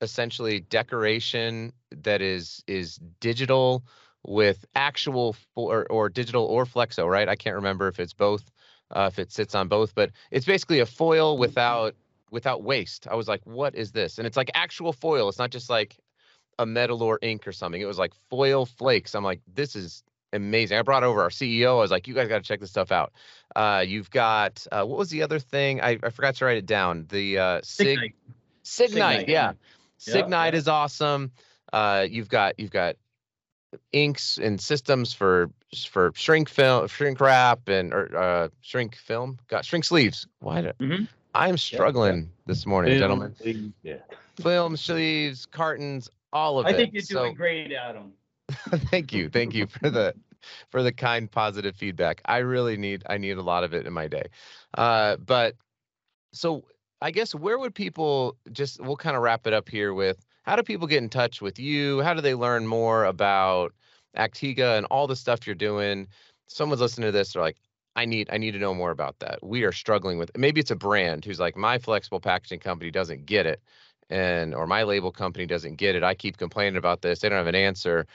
essentially 0.00 0.60
decoration 0.60 1.72
that 1.90 2.22
is 2.22 2.62
is 2.66 2.98
digital 3.20 3.84
with 4.26 4.64
actual 4.74 5.36
or, 5.54 5.86
or 5.90 6.08
digital 6.08 6.44
or 6.44 6.64
flexo, 6.64 7.08
right? 7.08 7.28
I 7.28 7.36
can't 7.36 7.56
remember 7.56 7.88
if 7.88 7.98
it's 7.98 8.12
both, 8.12 8.44
uh, 8.90 9.08
if 9.10 9.18
it 9.18 9.32
sits 9.32 9.54
on 9.54 9.68
both, 9.68 9.94
but 9.94 10.10
it's 10.30 10.46
basically 10.46 10.80
a 10.80 10.86
foil 10.86 11.38
without 11.38 11.94
without 12.30 12.62
waste. 12.62 13.08
I 13.10 13.14
was 13.14 13.28
like, 13.28 13.40
what 13.44 13.74
is 13.74 13.92
this? 13.92 14.18
And 14.18 14.26
it's 14.26 14.36
like 14.36 14.50
actual 14.54 14.92
foil. 14.92 15.28
It's 15.28 15.38
not 15.38 15.50
just 15.50 15.68
like 15.68 15.96
a 16.58 16.66
metal 16.66 17.02
or 17.02 17.18
ink 17.22 17.46
or 17.46 17.52
something. 17.52 17.80
It 17.80 17.86
was 17.86 17.98
like 17.98 18.12
foil 18.28 18.66
flakes. 18.66 19.14
I'm 19.14 19.24
like, 19.24 19.40
this 19.52 19.74
is 19.74 20.04
amazing. 20.32 20.78
I 20.78 20.82
brought 20.82 21.02
over 21.02 21.22
our 21.22 21.30
CEO. 21.30 21.78
I 21.78 21.80
was 21.80 21.90
like, 21.90 22.06
you 22.06 22.14
guys 22.14 22.28
got 22.28 22.38
to 22.38 22.44
check 22.44 22.60
this 22.60 22.70
stuff 22.70 22.92
out. 22.92 23.12
Uh, 23.56 23.84
you've 23.86 24.10
got 24.10 24.64
uh, 24.70 24.84
what 24.84 24.98
was 24.98 25.10
the 25.10 25.22
other 25.22 25.38
thing? 25.38 25.80
I, 25.80 25.98
I 26.02 26.10
forgot 26.10 26.36
to 26.36 26.44
write 26.44 26.58
it 26.58 26.66
down. 26.66 27.06
The 27.08 27.38
uh, 27.38 27.60
Sig 27.62 27.98
Signite. 27.98 28.12
Signite, 28.64 29.28
yeah. 29.28 29.52
Signite 29.98 30.52
yeah. 30.52 30.58
is 30.58 30.68
awesome. 30.68 31.32
Uh, 31.72 32.06
you've 32.08 32.28
got 32.28 32.58
you've 32.58 32.70
got 32.70 32.96
inks 33.92 34.38
and 34.38 34.60
systems 34.60 35.12
for 35.12 35.50
for 35.88 36.12
shrink 36.14 36.48
film, 36.48 36.88
shrink 36.88 37.20
wrap, 37.20 37.68
and 37.68 37.92
or 37.92 38.16
uh, 38.16 38.48
shrink 38.60 38.96
film. 38.96 39.38
Got 39.48 39.64
shrink 39.64 39.84
sleeves. 39.84 40.26
Why? 40.40 40.62
Do, 40.62 40.72
mm-hmm. 40.80 41.04
I'm 41.34 41.58
struggling 41.58 42.22
yeah, 42.22 42.26
this 42.46 42.66
morning, 42.66 42.92
film, 42.92 43.00
gentlemen. 43.00 43.36
Sleeves, 43.36 43.72
yeah. 43.82 43.96
Film 44.40 44.76
sleeves, 44.76 45.46
cartons, 45.46 46.08
all 46.32 46.58
of 46.58 46.66
I 46.66 46.70
it. 46.70 46.72
I 46.72 46.76
think 46.76 46.92
you're 46.92 47.02
doing 47.02 47.32
so, 47.32 47.36
great, 47.36 47.72
Adam. 47.72 48.12
thank 48.90 49.12
you, 49.12 49.28
thank 49.28 49.54
you 49.54 49.66
for 49.66 49.90
the 49.90 50.14
for 50.70 50.82
the 50.82 50.92
kind, 50.92 51.30
positive 51.30 51.76
feedback. 51.76 52.20
I 52.24 52.38
really 52.38 52.76
need 52.76 53.04
I 53.08 53.18
need 53.18 53.38
a 53.38 53.42
lot 53.42 53.64
of 53.64 53.74
it 53.74 53.86
in 53.86 53.92
my 53.92 54.08
day. 54.08 54.26
Uh, 54.76 55.16
but 55.16 55.54
so 56.32 56.64
I 57.00 57.10
guess 57.10 57.34
where 57.34 57.58
would 57.58 57.74
people 57.74 58.36
just 58.52 58.80
we'll 58.80 58.96
kind 58.96 59.16
of 59.16 59.22
wrap 59.22 59.46
it 59.46 59.52
up 59.52 59.68
here 59.68 59.94
with 59.94 60.24
how 60.42 60.56
do 60.56 60.62
people 60.62 60.86
get 60.86 61.02
in 61.02 61.08
touch 61.08 61.40
with 61.40 61.58
you? 61.58 62.00
How 62.00 62.14
do 62.14 62.20
they 62.20 62.34
learn 62.34 62.66
more 62.66 63.04
about 63.04 63.74
ACTEGA 64.16 64.76
and 64.78 64.86
all 64.86 65.06
the 65.06 65.16
stuff 65.16 65.46
you're 65.46 65.54
doing? 65.54 66.08
Someone's 66.48 66.80
listening 66.80 67.08
to 67.08 67.12
this, 67.12 67.32
they're 67.32 67.42
like, 67.42 67.58
I 67.96 68.04
need 68.04 68.28
I 68.32 68.38
need 68.38 68.52
to 68.52 68.58
know 68.58 68.74
more 68.74 68.92
about 68.92 69.18
that. 69.18 69.40
We 69.42 69.64
are 69.64 69.72
struggling 69.72 70.18
with 70.18 70.30
maybe 70.36 70.60
it's 70.60 70.70
a 70.70 70.76
brand 70.76 71.24
who's 71.24 71.40
like 71.40 71.56
my 71.56 71.78
flexible 71.78 72.20
packaging 72.20 72.60
company 72.60 72.90
doesn't 72.90 73.26
get 73.26 73.46
it 73.46 73.60
and 74.10 74.54
or 74.54 74.66
my 74.66 74.82
label 74.84 75.12
company 75.12 75.46
doesn't 75.46 75.76
get 75.76 75.94
it. 75.96 76.02
I 76.02 76.14
keep 76.14 76.36
complaining 76.36 76.76
about 76.76 77.02
this. 77.02 77.20
They 77.20 77.28
don't 77.28 77.38
have 77.38 77.46
an 77.46 77.54
answer. 77.54 78.06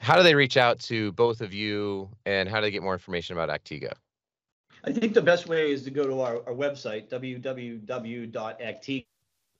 How 0.00 0.16
do 0.16 0.22
they 0.22 0.34
reach 0.34 0.56
out 0.56 0.78
to 0.80 1.12
both 1.12 1.40
of 1.40 1.54
you 1.54 2.10
and 2.26 2.48
how 2.48 2.56
do 2.56 2.62
they 2.66 2.70
get 2.70 2.82
more 2.82 2.92
information 2.92 3.36
about 3.36 3.48
ACTEGA? 3.48 3.94
I 4.84 4.92
think 4.92 5.14
the 5.14 5.22
best 5.22 5.46
way 5.48 5.70
is 5.72 5.82
to 5.84 5.90
go 5.90 6.06
to 6.06 6.20
our, 6.20 6.36
our 6.46 6.52
website, 6.52 7.08
www.actega. 7.08 9.04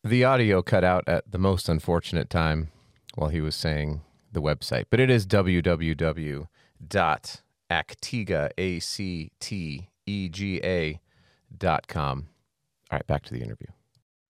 The 0.06 0.22
audio 0.22 0.60
cut 0.60 0.84
out 0.84 1.08
at 1.08 1.32
the 1.32 1.38
most 1.38 1.66
unfortunate 1.66 2.28
time 2.28 2.70
while 3.14 3.30
he 3.30 3.40
was 3.40 3.56
saying 3.56 4.02
the 4.30 4.42
website, 4.42 4.84
but 4.90 5.00
it 5.00 5.08
is 5.08 5.26
www.actega, 5.26 6.46
A 8.58 8.80
C 8.80 9.30
T 9.40 9.88
E 10.04 10.28
G 10.28 10.60
A 10.62 11.00
dot 11.56 11.88
com. 11.88 12.26
All 12.90 12.98
right, 12.98 13.06
back 13.06 13.22
to 13.22 13.32
the 13.32 13.40
interview. 13.40 13.68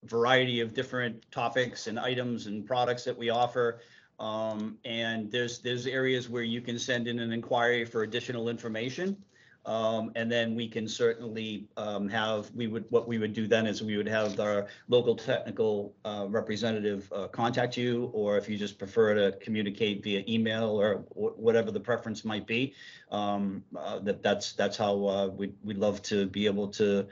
Variety 0.05 0.61
of 0.61 0.73
different 0.73 1.29
topics 1.29 1.87
and 1.87 1.99
items 1.99 2.47
and 2.47 2.65
products 2.65 3.03
that 3.03 3.17
we 3.17 3.29
offer. 3.29 3.81
Um, 4.17 4.77
and 4.85 5.29
there's 5.29 5.59
there's 5.59 5.87
areas 5.87 6.29
where 6.29 6.43
you 6.43 6.61
can 6.61 6.79
send 6.79 7.09
in 7.09 7.19
an 7.19 7.33
inquiry 7.33 7.83
for 7.83 8.03
additional 8.03 8.47
information. 8.47 9.17
Um, 9.65 10.11
and 10.15 10.31
then 10.31 10.53
we 10.53 10.67
can 10.67 10.87
certainly 10.87 11.67
um, 11.75 12.07
have, 12.09 12.51
we 12.53 12.67
would, 12.67 12.85
what 12.89 13.07
we 13.07 13.17
would 13.17 13.33
do 13.33 13.47
then 13.47 13.65
is 13.65 13.81
we 13.81 13.97
would 13.97 14.07
have 14.07 14.39
our 14.39 14.67
local 14.89 15.15
technical 15.15 15.95
uh, 16.05 16.27
representative 16.29 17.11
uh, 17.11 17.27
contact 17.27 17.75
you, 17.75 18.11
or 18.13 18.37
if 18.37 18.47
you 18.47 18.57
just 18.57 18.77
prefer 18.77 19.15
to 19.15 19.37
communicate 19.37 20.03
via 20.03 20.23
email 20.27 20.69
or 20.69 20.97
wh- 21.15 21.37
whatever 21.39 21.71
the 21.71 21.79
preference 21.79 22.23
might 22.23 22.45
be, 22.45 22.75
um, 23.11 23.63
uh, 23.75 23.97
that 23.99 24.21
that's 24.21 24.53
that's 24.53 24.77
how 24.77 25.05
uh, 25.07 25.27
we'd 25.27 25.55
we'd 25.63 25.77
love 25.77 26.01
to 26.03 26.27
be 26.27 26.45
able 26.45 26.67
to 26.67 27.07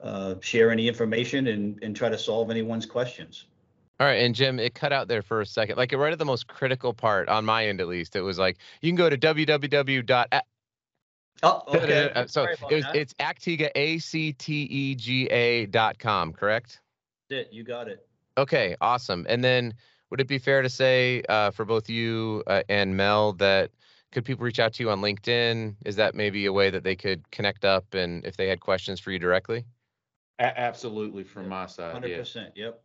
uh, 0.00 0.34
share 0.40 0.70
any 0.70 0.86
information 0.86 1.48
and 1.48 1.82
and 1.82 1.96
try 1.96 2.08
to 2.08 2.18
solve 2.18 2.50
anyone's 2.50 2.86
questions. 2.86 3.46
All 3.98 4.06
right, 4.06 4.22
and 4.22 4.34
Jim, 4.34 4.60
it 4.60 4.74
cut 4.74 4.92
out 4.92 5.08
there 5.08 5.22
for 5.22 5.40
a 5.40 5.46
second. 5.46 5.76
Like 5.76 5.92
right 5.92 6.12
at 6.12 6.18
the 6.18 6.24
most 6.24 6.46
critical 6.46 6.92
part 6.92 7.28
on 7.28 7.44
my 7.44 7.66
end, 7.66 7.80
at 7.80 7.88
least, 7.88 8.14
it 8.14 8.20
was 8.20 8.38
like 8.38 8.58
you 8.80 8.90
can 8.90 8.96
go 8.96 9.10
to 9.10 9.16
www. 9.16 10.40
Oh, 11.42 11.62
okay. 11.68 12.10
Uh, 12.14 12.26
so 12.26 12.44
it 12.44 12.60
was, 12.70 12.84
it's 12.94 13.14
ACTEGA, 13.14 13.70
A 13.74 13.98
C 13.98 14.32
T 14.32 14.62
E 14.62 14.94
G 14.94 15.26
A 15.26 15.66
dot 15.66 15.98
com, 15.98 16.32
correct? 16.32 16.80
That's 17.28 17.48
it. 17.48 17.52
You 17.52 17.64
got 17.64 17.88
it. 17.88 18.06
Okay, 18.38 18.76
awesome. 18.80 19.26
And 19.28 19.42
then 19.42 19.74
would 20.10 20.20
it 20.20 20.28
be 20.28 20.38
fair 20.38 20.62
to 20.62 20.68
say 20.68 21.22
uh, 21.28 21.50
for 21.50 21.64
both 21.64 21.88
you 21.88 22.42
uh, 22.46 22.62
and 22.68 22.96
Mel 22.96 23.32
that 23.34 23.70
could 24.12 24.24
people 24.24 24.44
reach 24.44 24.58
out 24.58 24.72
to 24.74 24.82
you 24.82 24.90
on 24.90 25.00
LinkedIn? 25.00 25.76
Is 25.84 25.96
that 25.96 26.14
maybe 26.14 26.46
a 26.46 26.52
way 26.52 26.70
that 26.70 26.84
they 26.84 26.96
could 26.96 27.30
connect 27.30 27.64
up 27.64 27.94
and 27.94 28.24
if 28.24 28.36
they 28.36 28.48
had 28.48 28.60
questions 28.60 29.00
for 29.00 29.10
you 29.10 29.18
directly? 29.18 29.64
A- 30.38 30.58
absolutely 30.58 31.24
from 31.24 31.48
my 31.48 31.66
side, 31.66 31.92
Hundred 31.92 32.08
yes. 32.08 32.18
percent. 32.18 32.52
Yep. 32.56 32.82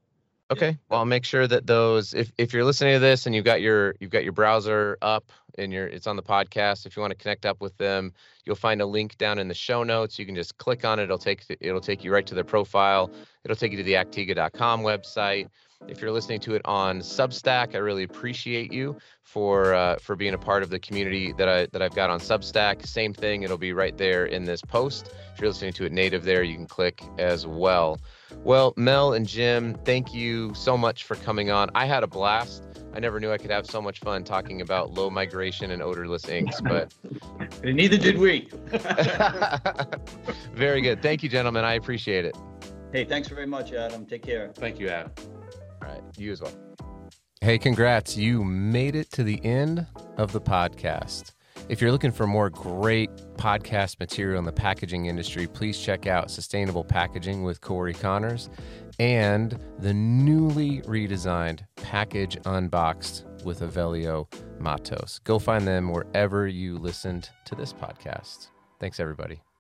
Okay. 0.51 0.77
Well, 0.89 0.99
I'll 0.99 1.05
make 1.05 1.23
sure 1.23 1.47
that 1.47 1.65
those 1.65 2.13
if 2.13 2.29
if 2.37 2.53
you're 2.53 2.65
listening 2.65 2.93
to 2.93 2.99
this 2.99 3.25
and 3.25 3.33
you've 3.33 3.45
got 3.45 3.61
your 3.61 3.95
you've 4.01 4.11
got 4.11 4.23
your 4.23 4.33
browser 4.33 4.97
up 5.01 5.31
and 5.57 5.71
your 5.71 5.87
it's 5.87 6.07
on 6.07 6.17
the 6.17 6.23
podcast, 6.23 6.85
if 6.85 6.97
you 6.97 7.01
want 7.01 7.11
to 7.11 7.17
connect 7.17 7.45
up 7.45 7.61
with 7.61 7.77
them, 7.77 8.11
you'll 8.43 8.57
find 8.57 8.81
a 8.81 8.85
link 8.85 9.17
down 9.17 9.39
in 9.39 9.47
the 9.47 9.53
show 9.53 9.83
notes. 9.83 10.19
You 10.19 10.25
can 10.25 10.35
just 10.35 10.57
click 10.57 10.83
on 10.83 10.99
it. 10.99 11.03
It'll 11.03 11.17
take 11.17 11.45
it'll 11.61 11.79
take 11.79 12.03
you 12.03 12.11
right 12.11 12.27
to 12.27 12.35
their 12.35 12.43
profile. 12.43 13.09
It'll 13.45 13.55
take 13.55 13.71
you 13.71 13.77
to 13.77 13.83
the 13.83 13.93
actega.com 13.93 14.81
website. 14.81 15.47
If 15.87 16.01
you're 16.01 16.11
listening 16.11 16.41
to 16.41 16.53
it 16.53 16.61
on 16.65 16.99
Substack, 16.99 17.73
I 17.73 17.79
really 17.79 18.03
appreciate 18.03 18.73
you 18.73 18.97
for 19.23 19.73
uh, 19.73 19.95
for 19.99 20.17
being 20.17 20.33
a 20.33 20.37
part 20.37 20.63
of 20.63 20.69
the 20.69 20.79
community 20.79 21.31
that 21.37 21.47
I 21.47 21.67
that 21.67 21.81
I've 21.81 21.95
got 21.95 22.09
on 22.09 22.19
Substack. 22.19 22.85
Same 22.85 23.13
thing, 23.13 23.43
it'll 23.43 23.57
be 23.57 23.71
right 23.71 23.97
there 23.97 24.25
in 24.25 24.43
this 24.43 24.61
post. 24.61 25.13
If 25.33 25.39
you're 25.39 25.49
listening 25.49 25.73
to 25.73 25.85
it 25.85 25.93
native 25.93 26.25
there, 26.25 26.43
you 26.43 26.55
can 26.55 26.67
click 26.67 27.01
as 27.17 27.47
well. 27.47 28.01
Well, 28.44 28.74
Mel 28.76 29.13
and 29.13 29.28
Jim, 29.28 29.76
thank 29.86 30.13
you 30.13 30.54
so 30.54 30.78
much 30.78 31.04
for 31.04 31.15
coming 31.15 31.52
on. 31.52 31.70
I 31.76 31.86
had 31.86 32.04
a 32.04 32.08
blast. 32.08 32.63
I 32.94 33.00
never 33.00 33.20
knew 33.20 33.32
I 33.32 33.38
could 33.38 33.52
have 33.52 33.65
so 33.65 33.82
much 33.82 34.00
fun 34.00 34.24
talking 34.24 34.62
about 34.62 34.91
low 34.91 35.10
migration 35.10 35.72
and 35.72 35.82
odorless 35.82 36.28
inks, 36.28 36.60
but 36.63 36.94
neither 37.63 37.98
did 37.98 38.17
we. 38.17 38.50
very 40.54 40.82
good. 40.82 41.02
Thank 41.02 41.24
you, 41.24 41.30
gentlemen. 41.30 41.63
I 41.63 41.76
appreciate 41.76 42.26
it. 42.26 42.36
hey, 42.91 43.06
thanks 43.06 43.28
very 43.28 43.46
much, 43.46 43.72
Adam. 43.74 44.06
Take 44.06 44.24
care. 44.24 44.52
Thank 44.56 44.80
you, 44.80 44.89
Adam. 44.89 45.12
All 45.82 45.89
right, 45.89 46.02
you 46.17 46.32
as 46.32 46.41
well. 46.41 46.54
Hey, 47.39 47.58
congrats. 47.58 48.17
You 48.17 48.44
made 48.44 48.96
it 48.96 49.12
to 49.13 49.24
the 49.24 49.44
end 49.44 49.88
of 50.17 50.32
the 50.32 50.41
podcast. 50.41 51.32
If 51.69 51.80
you're 51.80 51.91
looking 51.91 52.12
for 52.12 52.28
more 52.28 52.50
great 52.50 53.10
podcast 53.38 54.00
material 54.00 54.39
in 54.39 54.45
the 54.45 54.52
packaging 54.52 55.06
industry, 55.06 55.47
please 55.47 55.80
check 55.80 56.06
out 56.06 56.30
Sustainable 56.30 56.84
Packaging 56.84 57.43
with 57.43 57.62
Cory 57.62 57.93
Connors 57.93 58.50
and 59.00 59.58
the 59.80 59.93
newly 59.93 60.82
redesigned 60.82 61.62
Package 61.78 62.38
Unboxed 62.45 63.26
with 63.45 63.62
Avelio 63.62 64.32
Matos. 64.60 65.19
Go 65.24 65.39
find 65.39 65.65
them 65.65 65.89
wherever 65.91 66.47
you 66.47 66.78
listened 66.78 67.30
to 67.45 67.56
this 67.56 67.74
podcast. 67.74 68.50
Thanks, 68.80 69.00
everybody. 69.00 69.41